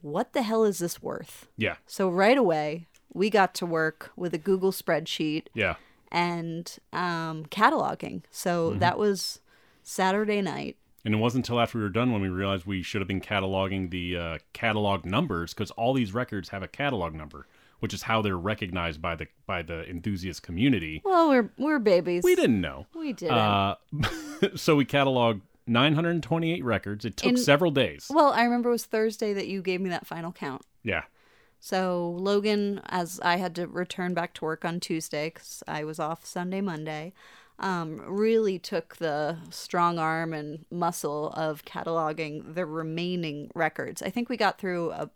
what 0.02 0.34
the 0.34 0.42
hell 0.44 0.64
is 0.64 0.80
this 0.80 1.02
worth? 1.02 1.48
yeah. 1.58 1.76
So 1.86 2.10
right 2.10 2.38
away, 2.38 2.88
we 3.14 3.30
got 3.30 3.54
to 3.56 3.66
work 3.66 4.12
with 4.16 4.34
a 4.34 4.38
Google 4.38 4.72
spreadsheet 4.72 5.48
Yeah. 5.54 5.76
and 6.12 6.78
um, 6.94 7.46
cataloging. 7.46 8.24
So 8.32 8.70
Mm-hmm. 8.72 8.80
that 8.80 8.98
was 8.98 9.40
Saturday 9.84 10.42
night. 10.42 10.78
And 11.06 11.14
it 11.14 11.18
wasn't 11.18 11.46
until 11.46 11.60
after 11.62 11.78
we 11.78 11.84
were 11.86 11.90
done 11.90 12.12
when 12.12 12.22
we 12.22 12.28
realized 12.28 12.66
we 12.66 12.84
should 12.84 13.00
have 13.02 13.08
been 13.08 13.22
cataloging 13.22 13.92
the 13.92 14.18
uh, 14.18 14.38
catalog 14.52 15.06
numbers 15.06 15.54
because 15.54 15.72
all 15.72 15.94
these 15.94 16.14
records 16.14 16.50
have 16.50 16.64
a 16.64 16.68
catalog 16.68 17.14
number, 17.14 17.48
which 17.80 17.94
is 17.94 18.04
how 18.04 18.22
they're 18.22 18.38
recognized 18.38 19.02
by 19.02 19.16
the 19.16 19.28
by 19.46 19.62
the 19.62 19.88
enthusiast 19.90 20.44
community. 20.44 21.02
Well, 21.06 21.30
we're 21.30 21.50
we're 21.58 21.80
babies. 21.80 22.24
We 22.26 22.36
didn't 22.36 22.60
know. 22.60 22.88
We 22.94 23.14
didn't. 23.14 23.36
Uh, 23.38 23.76
so 24.56 24.76
we 24.76 24.84
cataloged 24.84 25.42
928 25.68 26.64
records. 26.64 27.06
It 27.06 27.18
took 27.18 27.32
In- 27.32 27.38
several 27.38 27.72
days. 27.72 28.08
well, 28.10 28.32
I 28.34 28.44
remember 28.44 28.70
it 28.70 28.74
was 28.74 28.86
Thursday 28.86 29.34
that 29.34 29.48
you 29.48 29.62
gave 29.62 29.82
me 29.82 29.90
that 29.90 30.06
final 30.08 30.32
count. 30.32 30.62
Yeah. 30.84 31.04
So 31.60 32.12
Logan, 32.20 32.82
as 32.86 33.20
I 33.22 33.38
had 33.38 33.56
to 33.56 33.68
return 33.68 34.14
back 34.14 34.34
to 34.36 34.46
work 34.46 34.64
on 34.64 34.80
Tuesday 34.80 35.30
because 35.30 35.64
I 35.68 35.84
was 35.84 36.00
off 36.00 36.24
Sunday, 36.26 36.62
Monday, 36.62 37.14
um, 37.60 38.02
really 38.06 38.60
took 38.60 38.98
the 38.98 39.38
strong 39.50 39.98
arm 39.98 40.34
and 40.34 40.66
muscle 40.70 41.30
of 41.32 41.66
cataloging 41.66 42.54
the 42.54 42.66
remaining 42.68 43.50
records. 43.56 44.04
I 44.04 44.12
think 44.12 44.30
we 44.30 44.38
got 44.38 44.60
through 44.60 44.92
a, 44.92 45.10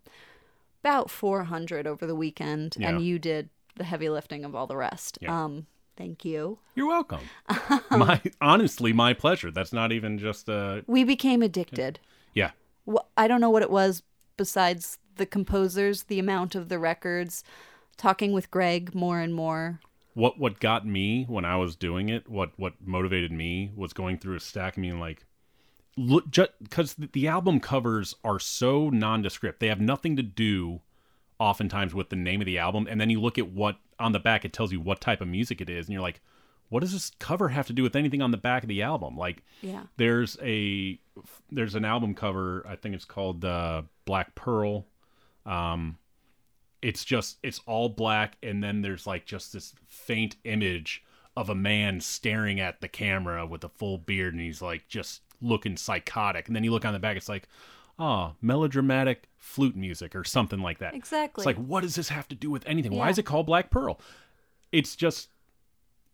about 0.82 1.10
400 1.10 1.86
over 1.86 2.04
the 2.06 2.16
weekend, 2.16 2.76
Yeah. 2.78 2.88
and 2.90 3.04
you 3.04 3.20
did 3.20 3.48
the 3.76 3.84
heavy 3.84 4.08
lifting 4.08 4.44
of 4.44 4.56
all 4.56 4.66
the 4.66 4.76
rest. 4.76 5.18
Yeah. 5.22 5.44
Um, 5.44 5.66
thank 6.02 6.24
you. 6.24 6.58
You're 6.74 6.88
welcome. 6.88 7.20
my 7.90 8.20
honestly, 8.40 8.92
my 8.92 9.12
pleasure. 9.12 9.52
That's 9.52 9.72
not 9.72 9.92
even 9.92 10.18
just 10.18 10.48
uh 10.48 10.82
We 10.86 11.04
became 11.04 11.42
addicted. 11.42 12.00
yeah. 12.34 12.50
Wh- 12.90 13.06
I 13.16 13.28
don't 13.28 13.40
know 13.40 13.50
what 13.50 13.62
it 13.62 13.70
was 13.70 14.02
besides 14.36 14.98
the 15.16 15.26
composers, 15.26 16.04
the 16.04 16.18
amount 16.18 16.54
of 16.56 16.68
the 16.68 16.78
records, 16.78 17.44
talking 17.96 18.32
with 18.32 18.50
Greg 18.50 18.94
more 18.94 19.20
and 19.20 19.32
more. 19.32 19.80
What 20.14 20.40
what 20.40 20.58
got 20.58 20.84
me 20.84 21.24
when 21.28 21.44
I 21.44 21.56
was 21.56 21.76
doing 21.76 22.08
it, 22.08 22.28
what 22.28 22.50
what 22.56 22.74
motivated 22.84 23.30
me 23.30 23.70
was 23.76 23.92
going 23.92 24.18
through 24.18 24.36
a 24.36 24.40
stack 24.40 24.76
and 24.76 24.82
being 24.82 24.98
like 24.98 25.24
look 25.96 26.28
just 26.30 26.50
because 26.62 26.94
the 26.94 27.28
album 27.28 27.60
covers 27.60 28.16
are 28.24 28.40
so 28.40 28.90
nondescript. 28.90 29.60
They 29.60 29.68
have 29.68 29.80
nothing 29.80 30.16
to 30.16 30.22
do 30.22 30.80
oftentimes 31.38 31.94
with 31.94 32.08
the 32.08 32.16
name 32.16 32.40
of 32.40 32.46
the 32.46 32.58
album 32.58 32.88
and 32.90 33.00
then 33.00 33.10
you 33.10 33.20
look 33.20 33.38
at 33.38 33.48
what 33.50 33.76
on 34.02 34.12
the 34.12 34.18
back 34.18 34.44
it 34.44 34.52
tells 34.52 34.72
you 34.72 34.80
what 34.80 35.00
type 35.00 35.20
of 35.20 35.28
music 35.28 35.60
it 35.60 35.70
is 35.70 35.86
and 35.86 35.92
you're 35.92 36.02
like 36.02 36.20
what 36.68 36.80
does 36.80 36.92
this 36.92 37.12
cover 37.18 37.48
have 37.50 37.66
to 37.66 37.72
do 37.74 37.82
with 37.82 37.94
anything 37.96 38.22
on 38.22 38.30
the 38.30 38.38
back 38.38 38.62
of 38.62 38.68
the 38.70 38.80
album? 38.80 39.14
Like 39.14 39.42
Yeah. 39.60 39.82
there's 39.98 40.38
a 40.42 40.98
there's 41.50 41.74
an 41.74 41.84
album 41.84 42.14
cover 42.14 42.64
i 42.66 42.76
think 42.76 42.94
it's 42.94 43.04
called 43.04 43.44
uh, 43.44 43.82
black 44.06 44.34
pearl 44.34 44.86
um 45.44 45.98
it's 46.80 47.04
just 47.04 47.36
it's 47.42 47.60
all 47.66 47.88
black 47.90 48.36
and 48.42 48.64
then 48.64 48.80
there's 48.82 49.06
like 49.06 49.26
just 49.26 49.52
this 49.52 49.74
faint 49.88 50.36
image 50.44 51.04
of 51.36 51.48
a 51.50 51.54
man 51.54 52.00
staring 52.00 52.58
at 52.60 52.80
the 52.80 52.88
camera 52.88 53.46
with 53.46 53.62
a 53.64 53.68
full 53.68 53.98
beard 53.98 54.32
and 54.34 54.42
he's 54.42 54.62
like 54.62 54.88
just 54.88 55.20
looking 55.42 55.76
psychotic 55.76 56.46
and 56.46 56.56
then 56.56 56.64
you 56.64 56.70
look 56.70 56.84
on 56.84 56.92
the 56.94 56.98
back 56.98 57.16
it's 57.16 57.28
like 57.28 57.48
oh 58.02 58.34
melodramatic 58.40 59.28
flute 59.38 59.76
music 59.76 60.14
or 60.16 60.24
something 60.24 60.60
like 60.60 60.78
that 60.78 60.94
Exactly. 60.94 61.42
it's 61.42 61.46
like 61.46 61.56
what 61.56 61.82
does 61.82 61.94
this 61.94 62.08
have 62.08 62.26
to 62.28 62.34
do 62.34 62.50
with 62.50 62.64
anything 62.66 62.92
why 62.94 63.08
is 63.10 63.18
it 63.18 63.24
called 63.24 63.46
black 63.46 63.70
pearl 63.70 64.00
it's 64.72 64.96
just 64.96 65.28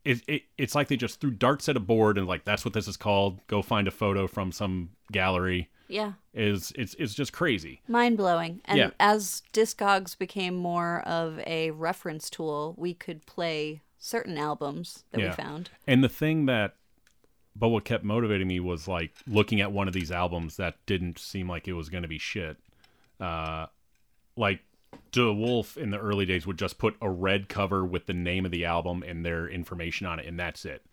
it, 0.04 0.22
it 0.26 0.42
it's 0.56 0.74
like 0.74 0.88
they 0.88 0.96
just 0.96 1.20
threw 1.20 1.30
darts 1.30 1.68
at 1.68 1.76
a 1.76 1.80
board 1.80 2.16
and 2.18 2.26
like 2.26 2.44
that's 2.44 2.64
what 2.64 2.72
this 2.72 2.88
is 2.88 2.96
called. 2.96 3.40
Go 3.46 3.60
find 3.62 3.86
a 3.86 3.90
photo 3.90 4.26
from 4.26 4.52
some 4.52 4.90
gallery. 5.12 5.68
Yeah. 5.88 6.12
Is 6.32 6.72
it's 6.76 6.94
it's 6.94 7.14
just 7.14 7.32
crazy. 7.32 7.82
Mind 7.88 8.16
blowing. 8.16 8.60
And 8.64 8.78
Yeah. 8.78 8.90
as 9.00 9.42
Discogs 9.52 10.16
became 10.16 10.54
more 10.56 11.00
of 11.00 11.40
a 11.46 11.72
reference 11.72 12.30
tool, 12.30 12.74
we 12.78 12.94
could 12.94 13.26
play 13.26 13.82
certain 13.98 14.38
albums 14.38 15.04
that 15.10 15.20
Yeah. 15.20 15.30
we 15.30 15.34
found. 15.34 15.70
And 15.86 16.02
the 16.02 16.08
thing 16.08 16.46
that, 16.46 16.76
but 17.58 17.68
what 17.68 17.84
kept 17.84 18.04
motivating 18.04 18.46
me 18.46 18.60
was 18.60 18.86
like 18.86 19.12
looking 19.26 19.60
at 19.60 19.72
one 19.72 19.88
of 19.88 19.94
these 19.94 20.12
albums 20.12 20.56
that 20.56 20.76
didn't 20.86 21.18
seem 21.18 21.48
like 21.48 21.66
it 21.66 21.72
was 21.72 21.88
going 21.88 22.02
to 22.02 22.08
be 22.08 22.18
shit. 22.18 22.56
Uh, 23.20 23.66
like 24.36 24.60
DeWolf 25.12 25.76
in 25.76 25.90
the 25.90 25.98
early 25.98 26.24
days 26.24 26.46
would 26.46 26.58
just 26.58 26.78
put 26.78 26.96
a 27.00 27.10
red 27.10 27.48
cover 27.48 27.84
with 27.84 28.06
the 28.06 28.12
name 28.12 28.44
of 28.44 28.50
the 28.52 28.64
album 28.64 29.02
and 29.02 29.24
their 29.24 29.48
information 29.48 30.06
on 30.06 30.18
it, 30.20 30.26
and 30.26 30.38
that's 30.38 30.64
it. 30.64 30.84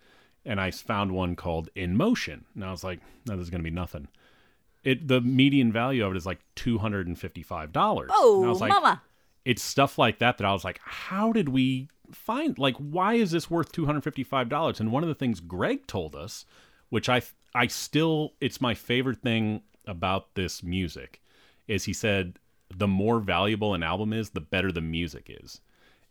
And 0.44 0.60
I 0.60 0.70
found 0.70 1.12
one 1.12 1.36
called 1.36 1.70
In 1.74 1.96
Motion, 1.96 2.44
and 2.54 2.64
I 2.64 2.70
was 2.70 2.84
like, 2.84 3.00
no, 3.26 3.36
this 3.36 3.44
is 3.44 3.50
going 3.50 3.60
to 3.62 3.70
be 3.70 3.74
nothing. 3.74 4.08
It 4.84 5.08
the 5.08 5.20
median 5.20 5.72
value 5.72 6.04
of 6.04 6.14
it 6.14 6.16
is 6.16 6.26
like 6.26 6.38
two 6.54 6.78
hundred 6.78 7.08
and 7.08 7.18
fifty 7.18 7.42
five 7.42 7.72
dollars. 7.72 8.10
Oh, 8.12 8.44
I 8.44 8.48
was 8.48 8.60
like, 8.60 8.70
mama. 8.70 9.02
it's 9.44 9.62
stuff 9.62 9.98
like 9.98 10.20
that 10.20 10.38
that 10.38 10.44
I 10.44 10.52
was 10.52 10.64
like, 10.64 10.80
how 10.84 11.32
did 11.32 11.48
we 11.48 11.88
find 12.12 12.58
like 12.58 12.76
why 12.76 13.14
is 13.14 13.30
this 13.30 13.50
worth 13.50 13.72
two 13.72 13.86
hundred 13.86 14.04
fifty 14.04 14.24
five 14.24 14.48
dollars? 14.48 14.80
And 14.80 14.92
one 14.92 15.02
of 15.02 15.08
the 15.08 15.14
things 15.14 15.40
Greg 15.40 15.86
told 15.86 16.14
us, 16.14 16.44
which 16.88 17.08
I 17.08 17.22
I 17.54 17.66
still 17.66 18.34
it's 18.40 18.60
my 18.60 18.74
favorite 18.74 19.22
thing 19.22 19.62
about 19.86 20.34
this 20.34 20.62
music, 20.62 21.20
is 21.68 21.84
he 21.84 21.92
said 21.92 22.38
the 22.74 22.88
more 22.88 23.20
valuable 23.20 23.74
an 23.74 23.82
album 23.82 24.12
is, 24.12 24.30
the 24.30 24.40
better 24.40 24.72
the 24.72 24.80
music 24.80 25.30
is. 25.42 25.60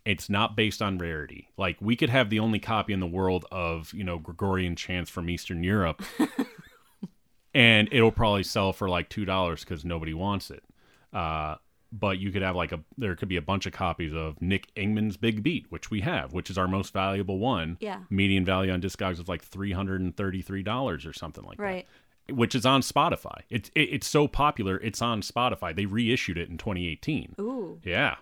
It's 0.05 0.29
not 0.29 0.55
based 0.55 0.81
on 0.81 0.97
rarity. 0.97 1.49
Like 1.57 1.77
we 1.81 1.95
could 1.95 2.09
have 2.09 2.29
the 2.29 2.39
only 2.39 2.59
copy 2.59 2.93
in 2.93 2.99
the 2.99 3.07
world 3.07 3.45
of 3.51 3.93
you 3.93 4.03
know 4.03 4.19
Gregorian 4.19 4.75
chants 4.75 5.09
from 5.09 5.29
Eastern 5.29 5.63
Europe. 5.63 6.03
and 7.53 7.87
it'll 7.91 8.11
probably 8.11 8.43
sell 8.43 8.73
for 8.73 8.89
like 8.89 9.09
two 9.09 9.25
dollars 9.25 9.63
because 9.63 9.85
nobody 9.85 10.13
wants 10.13 10.51
it. 10.51 10.63
Uh, 11.13 11.55
but 11.91 12.19
you 12.19 12.31
could 12.31 12.41
have 12.41 12.55
like 12.55 12.71
a 12.71 12.79
there 12.97 13.15
could 13.15 13.29
be 13.29 13.37
a 13.37 13.41
bunch 13.41 13.65
of 13.65 13.73
copies 13.73 14.13
of 14.13 14.41
Nick 14.41 14.73
Ingman's 14.75 15.17
Big 15.17 15.41
Beat, 15.43 15.65
which 15.69 15.89
we 15.91 16.01
have, 16.01 16.33
which 16.33 16.49
is 16.49 16.57
our 16.57 16.67
most 16.67 16.91
valuable 16.93 17.39
one. 17.39 17.77
Yeah. 17.79 17.99
Median 18.09 18.43
value 18.45 18.71
on 18.71 18.81
Discogs 18.81 19.19
is 19.19 19.27
like 19.27 19.43
three 19.43 19.71
hundred 19.71 20.01
and 20.01 20.15
thirty 20.15 20.41
three 20.41 20.63
dollars 20.63 21.05
or 21.05 21.13
something 21.13 21.43
like 21.43 21.59
Right. 21.59 21.85
that. 22.27 22.35
Which 22.35 22.55
is 22.55 22.65
on 22.65 22.81
Spotify. 22.81 23.41
It's 23.49 23.69
it, 23.75 23.81
it's 23.93 24.07
so 24.07 24.27
popular. 24.27 24.77
It's 24.81 25.01
on 25.01 25.21
Spotify. 25.21 25.75
They 25.75 25.85
reissued 25.85 26.37
it 26.39 26.49
in 26.49 26.57
2018. 26.57 27.35
Ooh. 27.39 27.79
Yeah, 27.83 28.15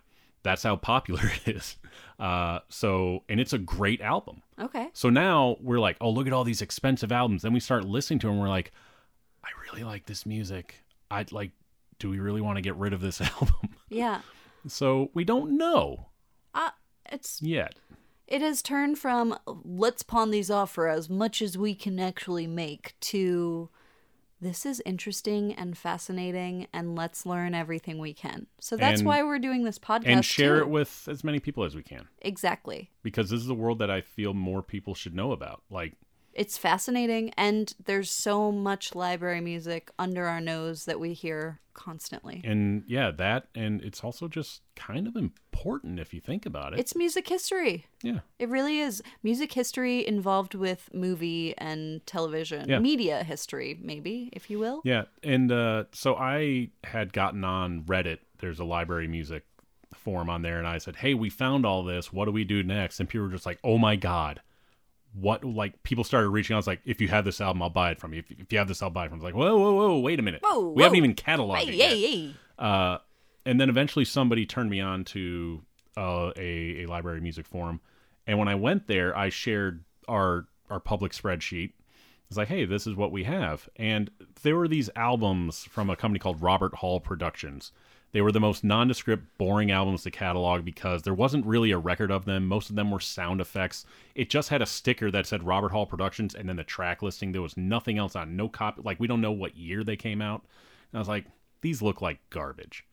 that's 0.43 0.63
how 0.63 0.75
popular 0.75 1.23
it 1.45 1.55
is. 1.55 1.77
Uh, 2.19 2.59
so 2.69 3.23
and 3.29 3.39
it's 3.39 3.53
a 3.53 3.57
great 3.57 4.01
album. 4.01 4.41
Okay. 4.59 4.89
So 4.93 5.09
now 5.09 5.55
we're 5.61 5.79
like, 5.79 5.95
oh, 6.01 6.09
look 6.09 6.27
at 6.27 6.33
all 6.33 6.43
these 6.43 6.61
expensive 6.61 7.11
albums. 7.13 7.43
Then 7.43 7.53
we 7.53 7.59
start 7.61 7.85
listening 7.85 8.19
to 8.19 8.27
them. 8.27 8.39
We're 8.39 8.49
like, 8.49 8.71
I 9.43 9.49
really 9.71 9.83
like 9.85 10.05
this 10.05 10.25
music. 10.25 10.75
I'd 11.09 11.31
like, 11.31 11.51
do 12.03 12.09
we 12.09 12.19
really 12.19 12.41
want 12.41 12.57
to 12.57 12.61
get 12.61 12.75
rid 12.75 12.91
of 12.93 12.99
this 13.01 13.21
album? 13.21 13.69
Yeah. 13.89 14.21
so 14.67 15.09
we 15.13 15.23
don't 15.23 15.57
know 15.57 16.07
Uh, 16.53 16.71
it's 17.11 17.41
yet. 17.41 17.75
it 18.27 18.41
has 18.41 18.61
turned 18.61 18.99
from 18.99 19.37
let's 19.63 20.03
pawn 20.03 20.29
these 20.31 20.51
off 20.51 20.71
for 20.71 20.87
as 20.89 21.09
much 21.09 21.41
as 21.41 21.57
we 21.57 21.73
can 21.75 21.99
actually 21.99 22.45
make 22.45 22.93
to 22.99 23.69
this 24.41 24.65
is 24.65 24.81
interesting 24.85 25.53
and 25.53 25.77
fascinating 25.77 26.67
and 26.73 26.97
let's 26.97 27.25
learn 27.25 27.53
everything 27.55 27.97
we 27.97 28.13
can. 28.13 28.47
So 28.59 28.75
that's 28.75 28.99
And- 28.99 29.07
why 29.07 29.23
we're 29.23 29.39
doing 29.39 29.63
this 29.63 29.79
podcast 29.79 30.07
And 30.07 30.25
share 30.25 30.55
too. 30.57 30.61
it 30.63 30.69
with 30.69 31.07
as 31.09 31.23
many 31.23 31.39
people 31.39 31.63
as 31.63 31.75
we 31.75 31.83
can 31.83 32.09
Exactly. 32.21 32.91
because 33.03 33.29
this 33.29 33.39
is 33.39 33.47
a 33.47 33.53
world 33.53 33.79
that 33.79 33.89
I 33.89 34.01
feel 34.01 34.33
more 34.33 34.61
people 34.61 34.95
should 34.95 35.15
know 35.15 35.31
about. 35.31 35.63
Like, 35.69 35.93
It's 36.35 36.57
fascinating 36.57 37.31
and 37.37 37.73
there's 37.85 38.09
so 38.09 38.51
much 38.51 38.95
library 38.95 39.41
music 39.41 39.91
under 39.99 40.25
our 40.25 40.41
nose 40.41 40.85
that 40.85 40.99
we 40.99 41.13
hear 41.13 41.59
constantly. 41.73 42.41
and 42.43 42.83
yeah, 42.87 43.09
that, 43.11 43.47
and 43.55 43.81
it's 43.81 44.03
also 44.03 44.27
just 44.27 44.61
kind 44.75 45.07
of 45.07 45.15
important 45.15 45.99
if 45.99 46.13
you 46.13 46.19
think 46.21 46.45
about 46.45 46.73
it. 46.73 46.79
It's 46.79 46.95
music 46.95 47.27
history. 47.27 47.85
yeah. 48.03 48.19
It 48.37 48.47
really 48.49 48.79
is 48.79 49.01
music 49.23 49.53
history 49.53 50.05
involved 50.07 50.53
with 50.53 50.89
movie 50.93 51.55
and 51.57 52.05
television, 52.05 52.69
Yeah. 52.69 52.79
media 52.79 53.23
history, 53.23 53.79
maybe, 53.81 54.29
if 54.33 54.49
you 54.51 54.59
will. 54.59 54.81
Yeah, 54.85 55.03
and 55.23 55.51
uh, 55.51 55.85
so 55.93 56.15
I 56.15 56.69
had 56.83 57.11
gotten 57.13 57.43
on 57.43 57.83
Reddit. 57.83 58.19
There's 58.39 58.59
a 58.59 58.65
library 58.65 59.07
music 59.07 59.43
forum 59.95 60.29
on 60.29 60.41
there, 60.43 60.57
and 60.59 60.67
I 60.67 60.77
said, 60.77 60.97
"Hey, 60.97 61.13
we 61.13 61.29
found 61.29 61.65
all 61.65 61.83
this. 61.83 62.11
What 62.13 62.25
do 62.25 62.31
we 62.31 62.43
do 62.43 62.61
next?" 62.63 62.99
And 62.99 63.07
people 63.09 63.25
were 63.27 63.31
just 63.33 63.45
like, 63.45 63.59
"Oh 63.63 63.77
my 63.77 63.95
god." 63.95 64.41
What 65.13 65.43
like 65.43 65.83
people 65.83 66.03
started 66.03 66.29
reaching 66.29 66.53
out. 66.53 66.57
I 66.57 66.59
was 66.59 66.67
like, 66.67 66.81
if 66.85 66.99
you 66.99 67.07
have 67.09 67.23
this 67.25 67.39
album, 67.39 67.61
I'll 67.61 67.69
buy 67.69 67.91
it 67.91 67.99
from 67.99 68.13
you. 68.13 68.19
If, 68.19 68.31
if 68.31 68.51
you 68.51 68.57
have 68.57 68.67
this, 68.67 68.81
I'll 68.81 68.89
buy 68.89 69.05
it 69.05 69.09
from 69.09 69.19
you. 69.19 69.23
I 69.25 69.27
like, 69.27 69.35
whoa, 69.35 69.57
whoa, 69.57 69.73
whoa, 69.73 69.99
wait 69.99 70.19
a 70.19 70.23
minute. 70.23 70.41
Whoa, 70.43 70.69
we 70.69 70.81
haven't 70.83 70.97
even 70.97 71.13
cataloged 71.15 71.57
Hey, 71.57 71.67
it 71.69 71.73
yet. 71.75 71.89
hey, 71.89 72.01
hey. 72.01 72.33
Uh, 72.57 72.97
and 73.45 73.59
then 73.61 73.69
eventually 73.69 74.05
somebody 74.05 74.45
turned 74.45 74.69
me 74.69 74.79
on 74.79 75.03
to 75.05 75.61
uh, 75.97 76.31
a, 76.35 76.83
a 76.83 76.85
library 76.87 77.21
music 77.21 77.45
forum. 77.45 77.79
And 78.25 78.39
when 78.39 78.47
I 78.47 78.55
went 78.55 78.87
there, 78.87 79.15
I 79.17 79.29
shared 79.29 79.83
our 80.07 80.47
our 80.69 80.79
public 80.79 81.11
spreadsheet. 81.11 81.73
It's 82.29 82.37
like, 82.37 82.47
hey, 82.47 82.65
this 82.65 82.87
is 82.87 82.95
what 82.95 83.11
we 83.11 83.25
have. 83.25 83.69
And 83.75 84.09
there 84.41 84.55
were 84.55 84.67
these 84.67 84.89
albums 84.95 85.65
from 85.65 85.89
a 85.91 85.95
company 85.95 86.17
called 86.19 86.41
Robert 86.41 86.75
Hall 86.75 86.99
Productions. 86.99 87.71
They 88.13 88.21
were 88.21 88.31
the 88.31 88.39
most 88.39 88.63
nondescript, 88.63 89.25
boring 89.37 89.71
albums 89.71 90.03
to 90.03 90.11
catalog 90.11 90.63
because 90.63 91.01
there 91.01 91.15
wasn't 91.15 91.47
really 91.47 91.71
a 91.71 91.79
record 91.79 92.11
of 92.11 92.25
them. 92.25 92.47
Most 92.47 92.69
of 92.69 92.75
them 92.75 92.91
were 92.91 92.99
sound 92.99 93.41
effects. 93.41 93.85
It 94.13 94.29
just 94.29 94.49
had 94.49 94.61
a 94.61 94.67
sticker 94.67 95.09
that 95.11 95.25
said 95.25 95.43
Robert 95.43 95.71
Hall 95.71 95.87
Productions 95.87 96.35
and 96.35 96.47
then 96.47 96.55
the 96.55 96.63
track 96.63 97.01
listing. 97.01 97.31
There 97.31 97.41
was 97.41 97.57
nothing 97.57 97.97
else 97.97 98.15
on. 98.15 98.35
No 98.35 98.47
copy. 98.47 98.81
Like 98.85 98.99
we 98.99 99.07
don't 99.07 99.21
know 99.21 99.31
what 99.31 99.57
year 99.57 99.83
they 99.83 99.95
came 99.95 100.21
out. 100.21 100.45
And 100.91 100.97
I 100.97 101.01
was 101.01 101.09
like, 101.09 101.25
these 101.61 101.81
look 101.81 102.01
like 102.01 102.19
garbage. 102.29 102.85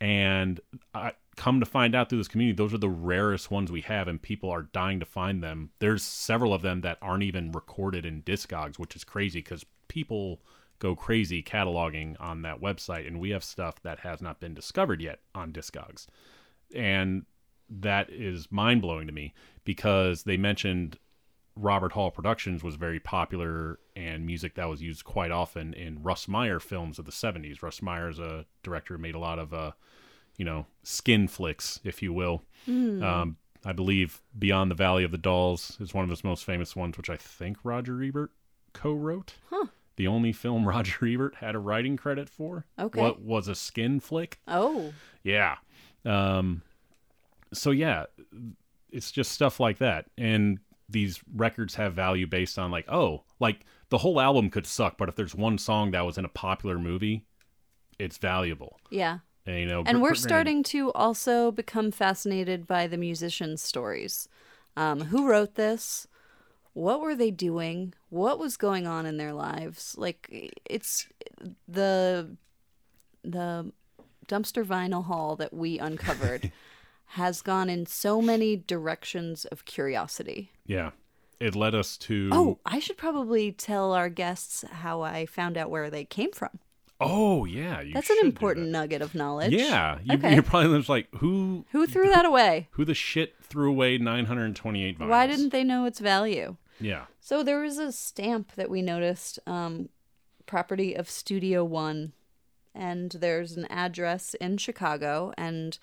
And 0.00 0.60
I 0.94 1.12
come 1.36 1.60
to 1.60 1.66
find 1.66 1.94
out 1.94 2.08
through 2.08 2.18
this 2.18 2.28
community, 2.28 2.54
those 2.54 2.74
are 2.74 2.78
the 2.78 2.88
rarest 2.88 3.50
ones 3.50 3.72
we 3.72 3.80
have, 3.82 4.06
and 4.06 4.20
people 4.20 4.50
are 4.50 4.62
dying 4.62 5.00
to 5.00 5.06
find 5.06 5.42
them. 5.42 5.70
There's 5.78 6.02
several 6.02 6.52
of 6.52 6.62
them 6.62 6.82
that 6.82 6.98
aren't 7.00 7.22
even 7.22 7.52
recorded 7.52 8.04
in 8.04 8.22
Discogs, 8.22 8.78
which 8.78 8.94
is 8.94 9.02
crazy 9.02 9.40
because 9.40 9.64
people 9.88 10.40
go 10.78 10.94
crazy 10.94 11.42
cataloging 11.42 12.16
on 12.20 12.42
that 12.42 12.60
website, 12.60 13.06
and 13.06 13.20
we 13.20 13.30
have 13.30 13.44
stuff 13.44 13.82
that 13.82 14.00
has 14.00 14.20
not 14.20 14.40
been 14.40 14.54
discovered 14.54 15.00
yet 15.00 15.20
on 15.34 15.52
Discogs. 15.52 16.06
And 16.74 17.24
that 17.68 18.10
is 18.10 18.50
mind 18.50 18.82
blowing 18.82 19.06
to 19.06 19.12
me 19.12 19.34
because 19.64 20.22
they 20.22 20.36
mentioned 20.36 20.98
Robert 21.56 21.92
Hall 21.92 22.10
Productions 22.10 22.62
was 22.62 22.76
very 22.76 23.00
popular 23.00 23.78
and 23.96 24.24
music 24.24 24.54
that 24.54 24.68
was 24.68 24.80
used 24.80 25.04
quite 25.04 25.30
often 25.30 25.74
in 25.74 26.02
Russ 26.02 26.28
Meyer 26.28 26.60
films 26.60 26.98
of 26.98 27.04
the 27.04 27.12
70s. 27.12 27.62
Russ 27.62 27.82
Meyer 27.82 28.08
is 28.08 28.18
a 28.18 28.46
director 28.62 28.94
who 28.94 29.02
made 29.02 29.16
a 29.16 29.18
lot 29.18 29.38
of, 29.38 29.52
uh, 29.52 29.72
you 30.36 30.44
know, 30.44 30.66
skin 30.84 31.26
flicks, 31.26 31.80
if 31.82 32.00
you 32.00 32.12
will. 32.12 32.44
Um, 33.02 33.36
I 33.64 33.72
believe 33.72 34.22
Beyond 34.38 34.70
the 34.70 34.76
Valley 34.76 35.02
of 35.02 35.10
the 35.10 35.18
Dolls 35.18 35.76
is 35.80 35.92
one 35.92 36.04
of 36.04 36.10
his 36.10 36.22
most 36.22 36.44
famous 36.44 36.76
ones, 36.76 36.96
which 36.96 37.10
I 37.10 37.16
think 37.16 37.58
Roger 37.64 38.02
Ebert 38.02 38.30
co 38.72 38.92
wrote. 38.92 39.34
Huh. 39.50 39.66
The 39.98 40.06
only 40.06 40.32
film 40.32 40.66
Roger 40.68 41.04
Ebert 41.04 41.34
had 41.34 41.54
a 41.54 41.58
writing 41.58 41.96
credit 41.98 42.30
for. 42.30 42.64
Okay. 42.78 43.00
What 43.00 43.20
was 43.20 43.48
a 43.48 43.54
skin 43.54 44.00
flick? 44.00 44.38
Oh, 44.48 44.94
Yeah. 45.22 45.56
Um, 46.06 46.62
so 47.52 47.70
yeah, 47.72 48.06
it's 48.90 49.10
just 49.10 49.32
stuff 49.32 49.58
like 49.60 49.78
that. 49.78 50.06
And 50.16 50.60
these 50.88 51.20
records 51.34 51.74
have 51.74 51.92
value 51.92 52.26
based 52.26 52.58
on 52.58 52.70
like, 52.70 52.88
oh, 52.88 53.24
like 53.40 53.66
the 53.90 53.98
whole 53.98 54.20
album 54.20 54.48
could 54.50 54.66
suck, 54.66 54.96
but 54.96 55.08
if 55.08 55.16
there's 55.16 55.34
one 55.34 55.58
song 55.58 55.90
that 55.90 56.06
was 56.06 56.16
in 56.16 56.24
a 56.24 56.28
popular 56.30 56.78
movie, 56.78 57.24
it's 57.98 58.16
valuable. 58.16 58.78
yeah. 58.90 59.18
And 59.46 59.60
you 59.60 59.66
know, 59.66 59.82
And 59.86 60.02
we're 60.02 60.14
starting 60.14 60.62
to 60.64 60.92
also 60.92 61.50
become 61.50 61.90
fascinated 61.90 62.66
by 62.66 62.86
the 62.86 62.98
musicians' 62.98 63.62
stories. 63.62 64.28
Um, 64.76 65.00
who 65.06 65.26
wrote 65.26 65.54
this? 65.54 66.06
What 66.78 67.00
were 67.00 67.16
they 67.16 67.32
doing? 67.32 67.92
What 68.08 68.38
was 68.38 68.56
going 68.56 68.86
on 68.86 69.04
in 69.04 69.16
their 69.16 69.32
lives? 69.32 69.96
Like 69.98 70.52
it's 70.64 71.08
the 71.66 72.36
the 73.24 73.72
dumpster 74.28 74.64
vinyl 74.64 75.04
haul 75.06 75.34
that 75.36 75.52
we 75.52 75.80
uncovered 75.80 76.52
has 77.12 77.42
gone 77.42 77.68
in 77.68 77.84
so 77.86 78.22
many 78.22 78.54
directions 78.56 79.44
of 79.46 79.64
curiosity. 79.64 80.52
Yeah. 80.66 80.90
It 81.40 81.56
led 81.56 81.74
us 81.74 81.96
to 81.98 82.30
Oh, 82.32 82.58
I 82.64 82.78
should 82.78 82.96
probably 82.96 83.50
tell 83.50 83.92
our 83.92 84.08
guests 84.08 84.64
how 84.70 85.02
I 85.02 85.26
found 85.26 85.56
out 85.58 85.70
where 85.70 85.90
they 85.90 86.04
came 86.04 86.30
from. 86.30 86.60
Oh, 87.00 87.44
yeah. 87.44 87.82
That's 87.92 88.10
an 88.10 88.18
important 88.22 88.66
that. 88.66 88.72
nugget 88.72 89.02
of 89.02 89.14
knowledge. 89.14 89.52
Yeah. 89.52 89.98
You, 90.04 90.14
Okay. 90.14 90.34
You're 90.34 90.42
probably 90.42 90.78
just 90.78 90.88
like, 90.88 91.08
who 91.16 91.64
Who 91.72 91.86
threw 91.86 92.08
that 92.08 92.24
away? 92.24 92.68
who 92.72 92.84
the 92.84 92.94
shit 92.94 93.34
threw 93.42 93.68
away 93.70 93.98
928 93.98 94.98
vinyls? 94.98 95.08
Why 95.08 95.26
didn't 95.26 95.50
they 95.50 95.64
know 95.64 95.84
its 95.84 95.98
value? 96.00 96.56
Yeah. 96.80 97.06
So 97.20 97.42
there 97.42 97.60
was 97.60 97.78
a 97.78 97.92
stamp 97.92 98.52
that 98.56 98.70
we 98.70 98.82
noticed, 98.82 99.38
um, 99.46 99.88
property 100.46 100.94
of 100.94 101.10
Studio 101.10 101.64
One, 101.64 102.12
and 102.74 103.10
there's 103.12 103.56
an 103.56 103.66
address 103.70 104.34
in 104.34 104.56
Chicago, 104.56 105.32
and 105.36 105.78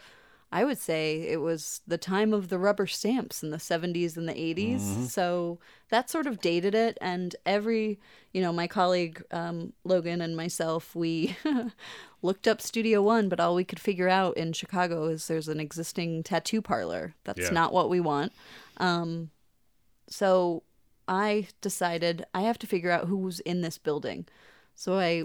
I 0.51 0.63
would 0.63 0.77
say 0.77 1.21
it 1.23 1.41
was 1.41 1.81
the 1.85 1.97
time 1.97 2.33
of 2.33 2.47
the 2.47 2.57
rubber 2.57 2.87
stamps 2.87 3.43
in 3.43 3.49
the 3.49 3.57
70s 3.57 4.15
and 4.15 4.29
the 4.29 4.33
80s. 4.33 5.09
So 5.09 5.59
that 5.89 6.09
sort 6.09 6.27
of 6.27 6.39
dated 6.39 6.73
it. 6.73 6.97
And 7.01 7.35
every, 7.45 7.99
you 8.31 8.41
know, 8.41 8.53
my 8.53 8.65
colleague 8.67 9.21
um, 9.31 9.73
Logan 9.83 10.21
and 10.21 10.37
myself, 10.37 10.95
we 10.95 11.35
looked 12.21 12.47
up 12.47 12.61
Studio 12.61 13.01
One, 13.01 13.27
but 13.27 13.39
all 13.41 13.53
we 13.55 13.65
could 13.65 13.79
figure 13.81 14.07
out 14.07 14.37
in 14.37 14.53
Chicago 14.53 15.05
is 15.07 15.27
there's 15.27 15.49
an 15.49 15.59
existing 15.59 16.23
tattoo 16.23 16.61
parlor. 16.61 17.15
That's 17.25 17.39
Yeah. 17.41 17.49
not 17.49 17.73
what 17.73 17.89
we 17.89 17.99
want. 17.99 18.31
Um, 18.77 19.31
so 20.07 20.63
I 21.07 21.47
decided 21.61 22.25
I 22.33 22.41
have 22.41 22.57
to 22.59 22.67
figure 22.67 22.91
out 22.91 23.07
who's 23.07 23.39
in 23.41 23.61
this 23.61 23.77
building. 23.77 24.25
So 24.75 24.99
I 24.99 25.23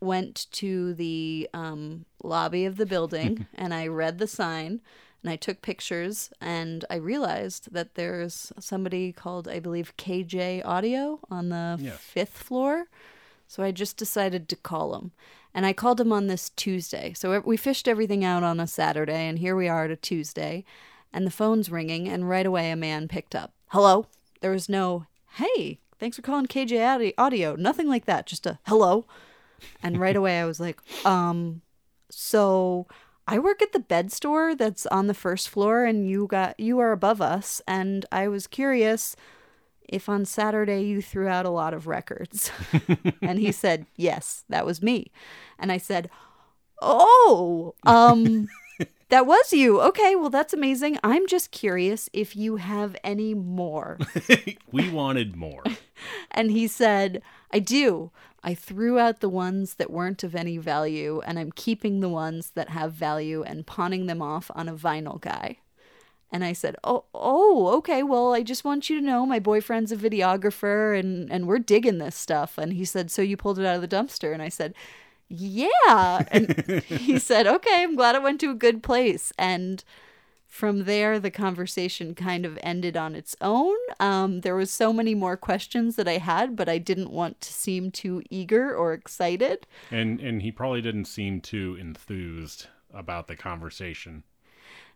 went 0.00 0.46
to 0.52 0.94
the 0.94 1.48
um, 1.54 2.04
lobby 2.22 2.64
of 2.64 2.76
the 2.76 2.86
building 2.86 3.46
and 3.54 3.72
I 3.72 3.86
read 3.86 4.18
the 4.18 4.26
sign 4.26 4.80
and 5.22 5.30
I 5.30 5.36
took 5.36 5.62
pictures 5.62 6.30
and 6.40 6.84
I 6.90 6.96
realized 6.96 7.72
that 7.72 7.94
there's 7.94 8.52
somebody 8.58 9.12
called, 9.12 9.46
I 9.48 9.60
believe, 9.60 9.96
KJ 9.96 10.64
Audio 10.64 11.20
on 11.30 11.48
the 11.50 11.78
Yes. 11.80 11.96
fifth 12.00 12.36
floor. 12.36 12.86
So 13.46 13.62
I 13.62 13.70
just 13.70 13.96
decided 13.96 14.48
to 14.48 14.56
call 14.56 14.94
him. 14.96 15.12
And 15.54 15.66
I 15.66 15.74
called 15.74 16.00
him 16.00 16.12
on 16.12 16.26
this 16.26 16.48
Tuesday. 16.50 17.12
So 17.12 17.38
we 17.40 17.58
fished 17.58 17.86
everything 17.86 18.24
out 18.24 18.42
on 18.42 18.58
a 18.58 18.66
Saturday, 18.66 19.28
and 19.28 19.38
here 19.38 19.54
we 19.54 19.68
are 19.68 19.84
at 19.84 19.90
a 19.90 19.96
Tuesday. 19.96 20.64
And 21.12 21.26
the 21.26 21.30
phone's 21.30 21.70
ringing, 21.70 22.08
and 22.08 22.26
right 22.26 22.46
away 22.46 22.70
a 22.70 22.76
man 22.76 23.06
picked 23.06 23.34
up. 23.34 23.52
Hello? 23.66 24.06
There 24.40 24.50
was 24.50 24.70
no, 24.70 25.04
hey, 25.34 25.78
thanks 25.98 26.16
for 26.16 26.22
calling 26.22 26.46
KJ 26.46 27.14
Audio. 27.18 27.56
Nothing 27.56 27.88
like 27.88 28.04
that. 28.06 28.26
Just 28.26 28.46
a 28.46 28.58
hello. 28.66 29.06
And 29.82 29.98
right 29.98 30.16
away 30.16 30.40
I 30.40 30.44
was 30.44 30.58
like, 30.58 30.80
um, 31.06 31.62
so 32.10 32.86
I 33.26 33.38
work 33.38 33.62
at 33.62 33.72
the 33.72 33.78
bed 33.78 34.10
store 34.12 34.54
that's 34.54 34.86
on 34.86 35.06
the 35.06 35.14
first 35.14 35.48
floor, 35.48 35.84
and 35.84 36.08
you 36.08 36.26
got 36.26 36.58
you 36.58 36.78
are 36.80 36.92
above 36.92 37.22
us. 37.22 37.62
And 37.66 38.04
I 38.10 38.28
was 38.28 38.46
curious 38.46 39.14
if 39.88 40.08
on 40.08 40.24
Saturday 40.24 40.82
you 40.82 41.02
threw 41.02 41.28
out 41.28 41.46
a 41.46 41.50
lot 41.50 41.74
of 41.74 41.86
records. 41.86 42.50
and 43.22 43.38
he 43.38 43.52
said, 43.52 43.86
Yes, 43.96 44.44
that 44.48 44.66
was 44.66 44.82
me. 44.82 45.12
And 45.58 45.70
I 45.70 45.78
said, 45.78 46.10
Oh, 46.80 47.74
um, 47.84 48.48
that 49.12 49.26
was 49.26 49.52
you. 49.52 49.78
Okay, 49.78 50.16
well, 50.16 50.30
that's 50.30 50.54
amazing. 50.54 50.98
I'm 51.04 51.26
just 51.26 51.50
curious 51.50 52.08
if 52.14 52.34
you 52.34 52.56
have 52.56 52.96
any 53.04 53.34
more. 53.34 53.98
we 54.72 54.88
wanted 54.90 55.36
more. 55.36 55.62
And 56.32 56.50
he 56.50 56.66
said, 56.66 57.22
I 57.52 57.60
do. 57.60 58.10
I 58.42 58.54
threw 58.54 58.98
out 58.98 59.20
the 59.20 59.28
ones 59.28 59.74
that 59.74 59.90
weren't 59.90 60.24
of 60.24 60.34
any 60.34 60.58
value, 60.58 61.20
and 61.24 61.38
I'm 61.38 61.52
keeping 61.52 62.00
the 62.00 62.08
ones 62.08 62.50
that 62.56 62.70
have 62.70 62.92
value 62.92 63.44
and 63.44 63.64
pawning 63.64 64.06
them 64.06 64.20
off 64.20 64.50
on 64.56 64.68
a 64.68 64.74
vinyl 64.74 65.20
guy. 65.20 65.58
And 66.32 66.42
I 66.42 66.54
said, 66.54 66.74
"Oh, 66.82 67.04
oh, 67.14 67.68
okay. 67.76 68.02
Well, 68.02 68.32
I 68.32 68.42
just 68.42 68.64
want 68.64 68.90
you 68.90 68.98
to 68.98 69.06
know 69.06 69.26
my 69.26 69.38
boyfriend's 69.38 69.92
a 69.92 69.96
videographer, 69.96 70.98
and 70.98 71.30
and 71.30 71.46
we're 71.46 71.60
digging 71.60 71.98
this 71.98 72.16
stuff." 72.16 72.58
And 72.58 72.72
he 72.72 72.84
said, 72.84 73.12
"So 73.12 73.22
you 73.22 73.36
pulled 73.36 73.60
it 73.60 73.66
out 73.66 73.76
of 73.76 73.82
the 73.82 73.96
dumpster?" 73.96 74.32
And 74.32 74.42
I 74.42 74.48
said, 74.48 74.74
"Yeah." 75.32 76.24
And 76.30 76.82
he 76.86 77.18
said, 77.18 77.46
"Okay, 77.46 77.82
I'm 77.82 77.96
glad 77.96 78.14
it 78.14 78.22
went 78.22 78.40
to 78.40 78.50
a 78.50 78.54
good 78.54 78.82
place." 78.82 79.32
And 79.38 79.82
from 80.46 80.84
there, 80.84 81.18
the 81.18 81.30
conversation 81.30 82.14
kind 82.14 82.44
of 82.44 82.58
ended 82.62 82.94
on 82.96 83.14
its 83.14 83.34
own. 83.40 83.74
Um, 83.98 84.42
there 84.42 84.54
was 84.54 84.70
so 84.70 84.92
many 84.92 85.14
more 85.14 85.36
questions 85.36 85.96
that 85.96 86.06
I 86.06 86.18
had, 86.18 86.56
but 86.56 86.68
I 86.68 86.76
didn't 86.76 87.10
want 87.10 87.40
to 87.40 87.52
seem 87.52 87.90
too 87.90 88.22
eager 88.28 88.74
or 88.76 88.92
excited. 88.92 89.66
And 89.90 90.20
and 90.20 90.42
he 90.42 90.52
probably 90.52 90.82
didn't 90.82 91.06
seem 91.06 91.40
too 91.40 91.76
enthused 91.80 92.66
about 92.92 93.28
the 93.28 93.36
conversation. 93.36 94.24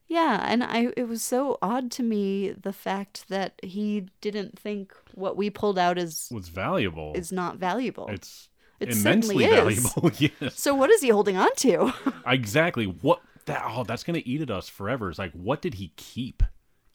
Yeah, 0.09 0.45
and 0.49 0.63
I 0.63 0.93
it 0.97 1.09
was 1.09 1.23
so 1.23 1.59
odd 1.63 1.91
to 1.93 2.03
me 2.03 2.51
the 2.51 2.73
fact 2.73 3.25
that 3.29 3.55
he 3.63 4.07
didn't 4.21 4.57
think 4.59 4.95
what 5.15 5.37
we 5.37 5.51
pulled 5.51 5.79
out 5.79 5.99
is 5.99 6.29
Was 6.31 6.49
valuable. 6.49 7.13
is 7.17 7.33
not 7.33 7.57
valuable. 7.57 8.07
it's 8.09 8.49
It 8.81 8.91
immensely 8.91 9.47
valuable. 9.47 10.11
yes. 10.19 10.59
so 10.59 10.75
what 10.75 10.91
is 10.91 11.01
he 11.01 11.09
holding 11.09 11.37
on 11.37 11.55
to? 11.57 11.93
Exactly. 12.27 12.87
What 12.87 13.21
that 13.47 13.63
oh, 13.67 13.85
that's 13.85 14.03
gonna 14.05 14.23
eat 14.25 14.41
at 14.41 14.51
us 14.51 14.69
forever. 14.69 15.09
It's 15.09 15.19
like 15.19 15.33
what 15.33 15.63
did 15.63 15.75
he 15.75 15.93
keep 15.97 16.43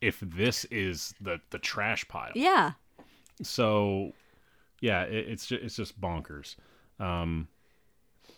if 0.02 0.20
this 0.20 0.66
is 0.66 1.14
the 1.22 1.40
the 1.50 1.60
trash 1.60 2.08
pile? 2.08 2.32
yeah. 2.36 2.74
So 3.42 4.14
yeah, 4.82 5.04
it, 5.04 5.30
it's 5.30 5.46
just, 5.46 5.64
it's 5.64 5.76
just 5.76 6.00
bonkers. 6.00 6.56
Um, 7.00 7.48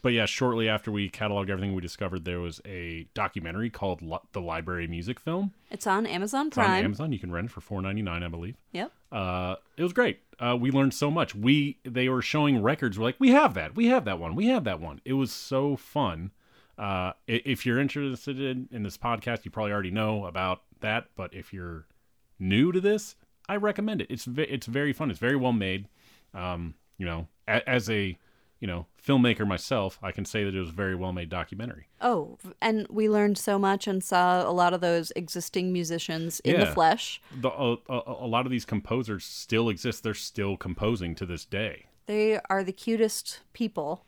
but 0.04 0.14
yeah, 0.14 0.26
shortly 0.26 0.70
after 0.70 0.92
we 0.92 1.10
cataloged 1.10 1.50
everything, 1.50 1.74
we 1.74 1.82
discovered 1.82 2.24
there 2.26 2.40
was 2.40 2.62
a 2.66 3.08
documentary 3.16 3.72
called 3.72 4.04
Li- 4.04 4.20
"The 4.34 4.42
Library 4.42 4.86
Music 4.88 5.20
Film." 5.20 5.54
It's 5.72 5.88
on 5.88 6.06
Amazon 6.06 6.48
It's 6.48 6.58
on 6.60 6.66
Prime. 6.66 6.86
Amazon. 6.86 7.12
You 7.12 7.18
can 7.20 7.32
rent 7.32 7.46
it 7.46 7.52
for 7.52 7.62
four 7.62 7.82
ninety 7.82 8.04
nine, 8.04 8.22
I 8.22 8.28
believe. 8.28 8.56
Yep. 8.74 8.92
Uh, 9.12 9.56
it 9.78 9.82
was 9.84 9.94
great. 9.94 10.20
Uh, 10.40 10.56
we 10.60 10.70
learned 10.70 10.94
so 10.94 11.10
much. 11.10 11.34
We 11.34 11.80
they 11.84 12.08
were 12.10 12.22
showing 12.22 12.62
records. 12.62 13.00
We're 13.00 13.06
like, 13.06 13.16
we 13.20 13.30
have 13.32 13.56
that. 13.56 13.76
We 13.76 13.88
have 13.88 14.06
that 14.06 14.20
one. 14.20 14.36
We 14.36 14.48
have 14.48 14.64
that 14.66 14.80
one. 14.80 15.02
It 15.06 15.14
was 15.14 15.32
so 15.32 15.76
fun. 15.76 16.32
Uh, 16.78 17.14
if 17.28 17.66
you're 17.66 17.80
interested 17.80 18.42
in, 18.42 18.68
in 18.72 18.82
this 18.84 18.98
podcast, 18.98 19.46
you 19.46 19.52
probably 19.52 19.72
already 19.72 19.92
know 19.92 20.26
about 20.26 20.64
that. 20.82 21.06
But 21.16 21.34
if 21.34 21.54
you're 21.54 21.86
new 22.40 22.72
to 22.72 22.82
this, 22.82 23.16
I 23.48 23.56
recommend 23.58 24.02
it. 24.02 24.08
It's 24.10 24.26
ve- 24.26 24.44
it's 24.44 24.66
very 24.66 24.92
fun. 24.92 25.10
It's 25.12 25.20
very 25.20 25.36
well 25.36 25.54
made. 25.54 25.88
Um, 26.34 26.74
you 26.98 27.06
know, 27.06 27.28
a- 27.48 27.68
as 27.70 27.90
a 27.90 28.18
you 28.64 28.68
know 28.68 28.86
filmmaker 29.06 29.46
myself, 29.46 30.00
I 30.02 30.14
can 30.14 30.24
say 30.24 30.46
that 30.46 30.56
it 30.56 30.60
was 30.60 30.70
a 30.70 30.72
very 30.72 30.96
well 30.96 31.12
made 31.12 31.28
documentary. 31.28 31.90
Oh, 32.00 32.38
and 32.62 32.88
we 32.90 33.10
learned 33.10 33.38
so 33.38 33.60
much 33.60 33.88
and 33.88 34.02
saw 34.02 34.50
a 34.50 34.54
lot 34.54 34.74
of 34.74 34.80
those 34.80 35.12
existing 35.18 35.74
musicians 35.74 36.40
in 36.46 36.62
the 36.62 36.68
flesh. 36.68 37.22
The, 37.42 37.50
a, 37.50 37.74
a, 37.90 38.02
a 38.22 38.28
lot 38.28 38.46
of 38.46 38.52
these 38.54 38.64
composers 38.64 39.26
still 39.26 39.68
exist. 39.68 40.02
They're 40.04 40.14
still 40.14 40.56
composing 40.56 41.14
to 41.16 41.26
this 41.26 41.44
day. 41.44 41.88
They 42.06 42.40
are 42.50 42.64
the 42.64 42.72
cutest 42.72 43.42
people. 43.52 44.06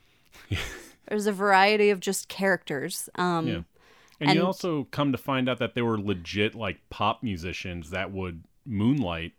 There's 1.09 1.27
a 1.27 1.33
variety 1.33 1.89
of 1.89 1.99
just 1.99 2.29
characters. 2.29 3.09
Um, 3.15 3.47
Yeah. 3.47 3.53
And, 4.21 4.29
And- 4.29 4.35
you 4.35 4.45
also 4.45 4.85
come 4.85 5.11
to 5.11 5.17
find 5.17 5.49
out 5.49 5.59
that 5.59 5.75
they 5.75 5.81
were 5.81 5.99
legit 5.99 6.55
like 6.55 6.77
pop 6.89 7.21
musicians 7.21 7.89
that 7.89 8.13
would 8.13 8.45
moonlight 8.65 9.33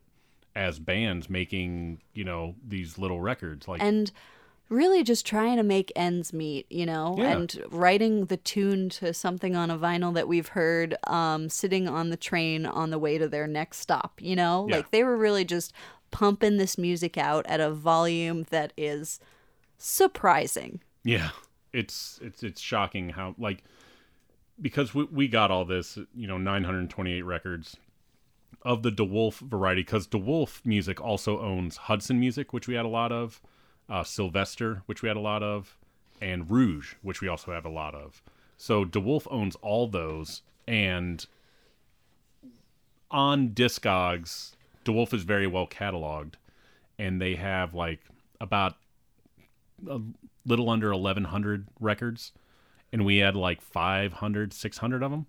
as 0.54 0.78
bands 0.78 1.30
making, 1.30 2.02
you 2.12 2.24
know, 2.24 2.54
these 2.66 2.98
little 2.98 3.20
records. 3.20 3.66
Like 3.66 3.82
and 3.82 4.12
really 4.68 5.04
just 5.04 5.24
trying 5.24 5.56
to 5.56 5.62
make 5.62 5.92
ends 5.94 6.32
meet, 6.32 6.66
you 6.70 6.84
know, 6.86 7.14
Yeah. 7.18 7.36
and 7.36 7.62
writing 7.70 8.26
the 8.26 8.36
tune 8.36 8.88
to 8.90 9.14
something 9.14 9.54
on 9.54 9.70
a 9.70 9.78
vinyl 9.78 10.12
that 10.14 10.26
we've 10.28 10.48
heard 10.48 10.96
um, 11.06 11.48
sitting 11.48 11.88
on 11.88 12.10
the 12.10 12.16
train 12.16 12.66
on 12.66 12.90
the 12.90 12.98
way 12.98 13.16
to 13.18 13.28
their 13.28 13.46
next 13.46 13.78
stop, 13.78 14.20
you 14.20 14.34
know? 14.34 14.66
Yeah. 14.68 14.76
Like 14.76 14.90
they 14.90 15.04
were 15.04 15.16
really 15.16 15.44
just 15.44 15.72
pumping 16.10 16.56
this 16.56 16.76
music 16.78 17.16
out 17.16 17.46
at 17.46 17.60
a 17.60 17.70
volume 17.70 18.46
that 18.50 18.72
is 18.76 19.20
surprising. 19.78 20.80
Yeah, 21.04 21.30
it's 21.72 22.18
it's 22.22 22.42
it's 22.42 22.60
shocking 22.60 23.10
how 23.10 23.34
like 23.38 23.62
because 24.60 24.94
we 24.94 25.04
we 25.04 25.28
got 25.28 25.50
all 25.50 25.64
this, 25.64 25.98
you 26.14 26.26
know, 26.26 26.38
928 26.38 27.22
records 27.22 27.76
of 28.62 28.82
the 28.82 28.90
DeWolf 28.90 29.38
variety 29.38 29.82
because 29.82 30.08
DeWolf 30.08 30.60
Music 30.64 31.00
also 31.00 31.40
owns 31.40 31.76
Hudson 31.76 32.18
Music, 32.18 32.52
which 32.52 32.66
we 32.66 32.74
had 32.74 32.84
a 32.84 32.88
lot 32.88 33.12
of, 33.12 33.40
uh, 33.88 34.04
Sylvester, 34.04 34.82
which 34.86 35.02
we 35.02 35.08
had 35.08 35.16
a 35.16 35.20
lot 35.20 35.42
of, 35.42 35.76
and 36.20 36.50
Rouge, 36.50 36.94
which 37.02 37.20
we 37.20 37.28
also 37.28 37.52
have 37.52 37.64
a 37.64 37.70
lot 37.70 37.94
of. 37.94 38.22
So 38.56 38.84
DeWolf 38.84 39.26
owns 39.30 39.56
all 39.56 39.86
those, 39.86 40.42
and 40.66 41.24
on 43.10 43.50
Discogs, 43.50 44.52
DeWolf 44.84 45.12
is 45.12 45.22
very 45.22 45.46
well 45.46 45.66
cataloged, 45.66 46.34
and 46.98 47.20
they 47.20 47.34
have 47.34 47.74
like 47.74 48.00
about 48.40 48.76
a 49.88 50.00
little 50.44 50.70
under 50.70 50.90
1100 50.90 51.66
records 51.80 52.32
and 52.92 53.04
we 53.04 53.18
had 53.18 53.36
like 53.36 53.60
500 53.60 54.52
600 54.52 55.02
of 55.02 55.10
them 55.10 55.26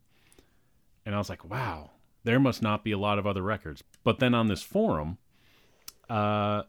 and 1.06 1.15
i 1.15 1.17
was 1.17 1.30
like 1.30 1.43
wow 1.50 1.91
there 2.24 2.39
must 2.39 2.62
not 2.62 2.84
be 2.84 2.91
a 2.91 2.98
lot 2.98 3.20
of 3.20 3.28
other 3.28 3.41
records 3.41 3.84
but 4.04 4.20
then 4.20 4.34
on 4.34 4.48
this 4.48 4.62
forum 4.62 5.17
uh 6.10 6.63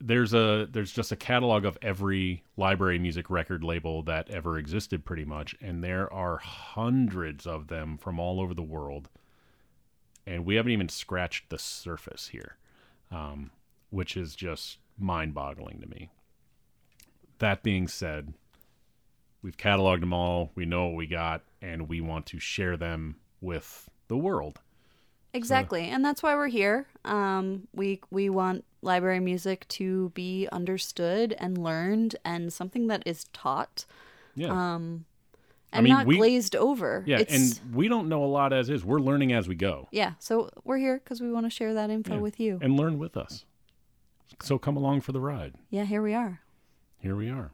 there's 0.00 0.32
a 0.32 0.68
there's 0.70 0.92
just 0.92 1.10
a 1.10 1.16
catalog 1.16 1.64
of 1.64 1.76
every 1.82 2.44
library 2.56 2.98
music 2.98 3.30
record 3.30 3.64
label 3.64 4.02
that 4.02 4.30
ever 4.30 4.58
existed 4.58 5.04
pretty 5.04 5.24
much 5.24 5.56
and 5.60 5.82
there 5.82 6.12
are 6.12 6.38
hundreds 6.38 7.46
of 7.46 7.66
them 7.68 7.98
from 7.98 8.20
all 8.20 8.40
over 8.40 8.54
the 8.54 8.62
world 8.62 9.08
and 10.26 10.44
we 10.44 10.54
haven't 10.54 10.72
even 10.72 10.88
scratched 10.88 11.50
the 11.50 11.58
surface 11.58 12.28
here 12.28 12.56
um, 13.10 13.50
which 13.90 14.16
is 14.16 14.36
just 14.36 14.78
mind-boggling 14.98 15.80
to 15.80 15.88
me 15.88 16.10
that 17.38 17.62
being 17.62 17.88
said, 17.88 18.34
we've 19.42 19.56
cataloged 19.56 20.00
them 20.00 20.12
all. 20.12 20.50
We 20.54 20.66
know 20.66 20.86
what 20.86 20.96
we 20.96 21.06
got, 21.06 21.42
and 21.62 21.88
we 21.88 22.00
want 22.00 22.26
to 22.26 22.38
share 22.38 22.76
them 22.76 23.16
with 23.40 23.88
the 24.08 24.16
world. 24.16 24.60
Exactly, 25.34 25.84
and 25.84 26.04
that's 26.04 26.22
why 26.22 26.34
we're 26.34 26.48
here. 26.48 26.86
Um, 27.04 27.68
we 27.74 28.00
we 28.10 28.30
want 28.30 28.64
library 28.82 29.20
music 29.20 29.66
to 29.68 30.10
be 30.10 30.48
understood 30.52 31.34
and 31.38 31.58
learned, 31.58 32.16
and 32.24 32.52
something 32.52 32.86
that 32.88 33.02
is 33.06 33.24
taught. 33.32 33.84
Yeah. 34.34 34.48
Um, 34.74 35.04
and 35.72 35.84
mean, 35.84 35.92
not 35.92 36.06
we- 36.06 36.16
glazed 36.16 36.56
over. 36.56 37.04
Yeah, 37.06 37.18
it's, 37.18 37.34
and 37.34 37.74
we 37.74 37.88
don't 37.88 38.08
know 38.08 38.24
a 38.24 38.26
lot 38.26 38.52
as 38.52 38.70
is. 38.70 38.84
We're 38.84 39.00
learning 39.00 39.32
as 39.32 39.46
we 39.48 39.54
go 39.54 39.88
yeah. 39.90 40.12
So 40.18 40.48
we're 40.64 40.78
here 40.78 40.98
because 41.02 41.20
we 41.20 41.30
want 41.30 41.44
to 41.46 41.50
share 41.50 41.74
that 41.74 41.90
info 41.90 42.14
Yeah. 42.14 42.20
with 42.20 42.40
you. 42.40 42.58
and 42.62 42.76
learn 42.76 42.98
with 42.98 43.16
us. 43.16 43.44
So 44.42 44.56
come 44.58 44.76
along 44.76 45.00
for 45.02 45.12
the 45.12 45.20
ride. 45.20 45.54
yeah, 45.70 45.84
here 45.84 46.00
we 46.02 46.14
are. 46.14 46.40
Here 46.98 47.14
we 47.16 47.28
are. 47.28 47.50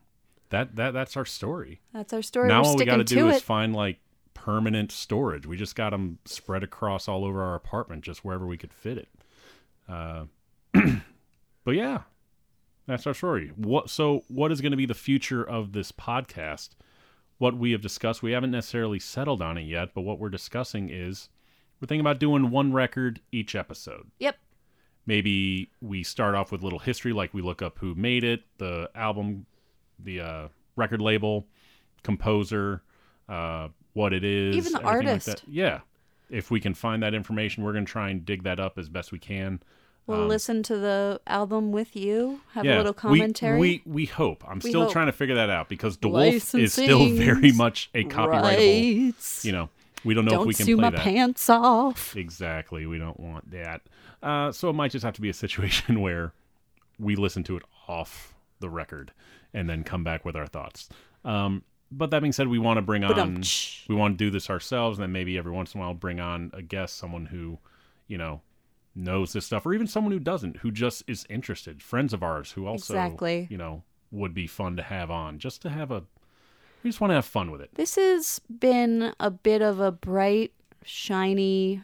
That 0.50 0.76
that 0.76 0.92
that's 0.92 1.16
our 1.16 1.24
story. 1.24 1.80
That's 1.92 2.12
our 2.12 2.22
story. 2.22 2.48
now 2.48 2.62
we're 2.62 2.68
all 2.68 2.76
we 2.76 2.84
got 2.84 2.98
to 2.98 3.04
do 3.04 3.16
to 3.16 3.28
is 3.30 3.42
find 3.42 3.74
like 3.74 3.98
permanent 4.34 4.92
storage. 4.92 5.46
We 5.46 5.56
just 5.56 5.74
got 5.74 5.90
them 5.90 6.18
spread 6.24 6.62
across 6.62 7.08
all 7.08 7.24
over 7.24 7.42
our 7.42 7.54
apartment, 7.56 8.04
just 8.04 8.24
wherever 8.24 8.46
we 8.46 8.56
could 8.58 8.72
fit 8.72 8.98
it. 8.98 9.08
Uh, 9.88 10.24
but 11.64 11.72
yeah, 11.72 12.02
that's 12.86 13.06
our 13.06 13.14
story. 13.14 13.52
What 13.56 13.90
so? 13.90 14.24
What 14.28 14.52
is 14.52 14.60
going 14.60 14.72
to 14.72 14.76
be 14.76 14.86
the 14.86 14.94
future 14.94 15.42
of 15.42 15.72
this 15.72 15.92
podcast? 15.92 16.70
What 17.38 17.56
we 17.56 17.72
have 17.72 17.80
discussed, 17.80 18.22
we 18.22 18.32
haven't 18.32 18.52
necessarily 18.52 19.00
settled 19.00 19.42
on 19.42 19.58
it 19.58 19.62
yet, 19.62 19.90
but 19.94 20.02
what 20.02 20.18
we're 20.18 20.28
discussing 20.28 20.88
is 20.88 21.28
we're 21.80 21.86
thinking 21.86 22.00
about 22.00 22.20
doing 22.20 22.50
one 22.50 22.72
record 22.72 23.20
each 23.32 23.54
episode. 23.54 24.10
Yep. 24.18 24.36
Maybe 25.06 25.70
we 25.80 26.02
start 26.02 26.34
off 26.34 26.52
with 26.52 26.62
a 26.62 26.64
little 26.64 26.78
history, 26.78 27.12
like 27.12 27.34
we 27.34 27.42
look 27.42 27.60
up 27.60 27.78
who 27.78 27.94
made 27.94 28.24
it, 28.24 28.44
the 28.58 28.88
album, 28.94 29.46
the 29.98 30.20
uh, 30.20 30.48
record 30.76 31.00
label, 31.02 31.46
composer, 32.02 32.82
uh, 33.28 33.68
what 33.92 34.12
it 34.12 34.24
is, 34.24 34.56
Even 34.56 34.72
the 34.72 34.78
everything 34.78 35.06
like 35.06 35.14
artist. 35.14 35.44
Yeah, 35.46 35.80
if 36.30 36.50
we 36.50 36.60
can 36.60 36.72
find 36.72 37.02
that 37.02 37.14
information, 37.14 37.64
we're 37.64 37.72
gonna 37.72 37.84
try 37.84 38.10
and 38.10 38.24
dig 38.24 38.44
that 38.44 38.60
up 38.60 38.78
as 38.78 38.88
best 38.88 39.12
we 39.12 39.18
can. 39.18 39.60
We'll 40.06 40.22
Um, 40.22 40.28
listen 40.28 40.62
to 40.64 40.76
the 40.76 41.20
album 41.26 41.72
with 41.72 41.96
you. 41.96 42.40
Have 42.52 42.64
yeah, 42.66 42.76
a 42.76 42.78
little 42.78 42.92
commentary. 42.92 43.58
We, 43.58 43.82
we 43.86 44.04
hope. 44.06 44.44
I'm 44.46 44.60
We 44.62 44.68
still 44.70 44.82
hope. 44.84 44.92
trying 44.92 45.06
to 45.06 45.12
figure 45.12 45.36
that 45.36 45.48
out 45.50 45.68
because 45.70 45.96
DeWolf 45.96 46.58
is 46.58 46.72
still 46.74 47.08
very 47.14 47.52
much 47.52 47.88
a 47.94 48.04
copyrightable. 48.04 49.06
rights. 49.12 49.44
You 49.46 49.52
know, 49.52 49.68
we 50.04 50.12
don't 50.12 50.26
know 50.26 50.32
Don't 50.32 50.40
if 50.42 50.46
we 50.48 50.54
can 50.54 50.66
sue 50.66 50.76
play 50.76 50.82
my 50.82 50.90
that. 50.90 51.00
pants 51.00 51.48
off. 51.48 52.14
Exactly. 52.16 52.84
We 52.84 52.98
don't 52.98 53.18
want 53.18 53.50
that. 53.50 53.80
Uh, 54.22 54.52
so 54.52 54.68
it 54.68 54.74
might 54.74 54.90
just 54.90 55.04
have 55.04 55.14
to 55.14 55.20
be 55.22 55.30
a 55.30 55.34
situation 55.34 56.00
where 56.02 56.32
we 56.98 57.16
listen 57.16 57.42
to 57.44 57.56
it 57.56 57.62
off 57.88 58.34
the 58.60 58.68
record 58.68 59.12
and 59.54 59.68
then 59.70 59.84
come 59.84 60.04
back 60.04 60.24
with 60.24 60.36
our 60.36 60.46
thoughts. 60.46 60.88
Um, 61.24 61.62
but 61.90 62.10
that 62.10 62.20
being 62.20 62.32
said, 62.32 62.48
we 62.48 62.58
want 62.58 62.76
to 62.78 62.82
bring 62.82 63.04
on, 63.04 63.42
we 63.88 63.94
want 63.94 64.18
to 64.18 64.24
do 64.24 64.30
this 64.30 64.50
ourselves, 64.50 64.98
and 64.98 65.02
then 65.02 65.12
maybe 65.12 65.38
every 65.38 65.52
once 65.52 65.74
in 65.74 65.80
a 65.80 65.84
while 65.84 65.94
bring 65.94 66.20
on 66.20 66.50
a 66.52 66.60
guest, 66.60 66.96
someone 66.98 67.26
who, 67.26 67.58
you 68.08 68.18
know, 68.18 68.40
knows 68.94 69.32
this 69.32 69.46
stuff, 69.46 69.66
or 69.66 69.74
even 69.74 69.86
someone 69.86 70.12
who 70.12 70.18
doesn't, 70.18 70.58
who 70.58 70.70
just 70.70 71.02
is 71.06 71.26
interested. 71.28 71.82
Friends 71.82 72.12
of 72.12 72.22
ours 72.22 72.52
who 72.52 72.66
also, 72.66 72.94
Exactly. 72.94 73.46
you 73.50 73.56
know, 73.56 73.82
would 74.10 74.34
be 74.34 74.46
fun 74.46 74.76
to 74.76 74.82
have 74.82 75.10
on, 75.10 75.38
just 75.38 75.62
to 75.62 75.70
have 75.70 75.90
a. 75.90 76.04
We 76.82 76.90
just 76.90 77.00
want 77.00 77.10
to 77.10 77.14
have 77.14 77.24
fun 77.24 77.50
with 77.50 77.60
it. 77.60 77.70
This 77.74 77.96
has 77.96 78.40
been 78.60 79.14
a 79.18 79.30
bit 79.30 79.62
of 79.62 79.80
a 79.80 79.90
bright, 79.90 80.52
shiny 80.84 81.82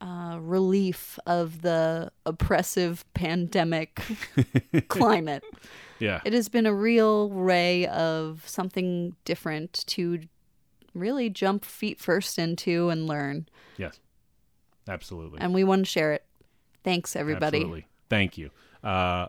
uh, 0.00 0.38
relief 0.40 1.18
of 1.26 1.62
the 1.62 2.12
oppressive 2.26 3.04
pandemic 3.14 4.02
climate. 4.88 5.42
Yeah. 5.98 6.20
It 6.26 6.34
has 6.34 6.50
been 6.50 6.66
a 6.66 6.74
real 6.74 7.30
ray 7.30 7.86
of 7.86 8.42
something 8.46 9.16
different 9.24 9.84
to 9.88 10.20
really 10.92 11.30
jump 11.30 11.64
feet 11.64 11.98
first 11.98 12.38
into 12.38 12.90
and 12.90 13.06
learn. 13.06 13.48
Yes. 13.78 13.98
Absolutely. 14.86 15.40
And 15.40 15.54
we 15.54 15.64
want 15.64 15.86
to 15.86 15.90
share 15.90 16.12
it. 16.12 16.24
Thanks, 16.84 17.16
everybody. 17.16 17.58
Absolutely. 17.58 17.86
Thank 18.10 18.38
you. 18.38 18.50
Uh, 18.82 19.26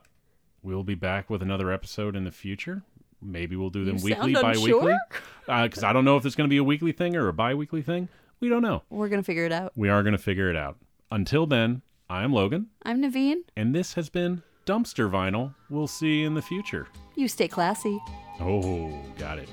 we'll 0.62 0.84
be 0.84 0.96
back 0.96 1.30
with 1.30 1.41
another 1.41 1.72
episode 1.72 2.15
in 2.15 2.24
the 2.26 2.32
future. 2.32 2.84
Maybe 3.22 3.56
we'll 3.56 3.70
do 3.72 3.86
them 3.86 3.98
You 3.98 4.04
weekly, 4.04 4.34
bi-weekly. 4.34 4.72
unsure? 4.74 5.00
Because 5.48 5.84
I 5.84 5.94
don't 5.94 6.06
know 6.06 6.18
if 6.18 6.26
it's 6.26 6.36
going 6.36 6.48
to 6.48 6.54
be 6.54 6.58
a 6.58 6.63
weekly 6.63 6.91
thing 6.91 7.15
or 7.15 7.28
a 7.28 7.34
bi-weekly 7.34 7.82
thing. 7.82 8.10
We 8.41 8.50
don't 8.50 8.62
know. 8.62 8.84
We're 8.89 9.08
going 9.10 9.22
to 9.22 9.26
figure 9.26 9.46
it 9.46 9.52
out. 9.54 9.72
We 9.76 9.89
are 9.89 10.04
going 10.04 10.12
to 10.15 10.22
figure 10.22 10.50
it 10.50 10.56
out. 10.56 10.78
Until 11.10 11.48
then, 11.48 11.82
I 12.10 12.24
am 12.24 12.34
Logan, 12.34 12.68
I'm 12.84 13.02
Naveen. 13.02 13.38
and 13.56 13.74
this 13.74 13.94
has 13.94 14.10
been 14.10 14.44
Dumpster 14.68 15.10
Vinyl. 15.10 15.56
We'll 15.70 15.88
see 15.88 16.20
you 16.22 16.28
in 16.28 16.34
the 16.36 16.41
future. 16.41 16.88
You 17.15 17.28
stay 17.28 17.48
classy. 17.48 17.98
Oh, 18.39 18.91
got 19.18 19.39
it. 19.39 19.50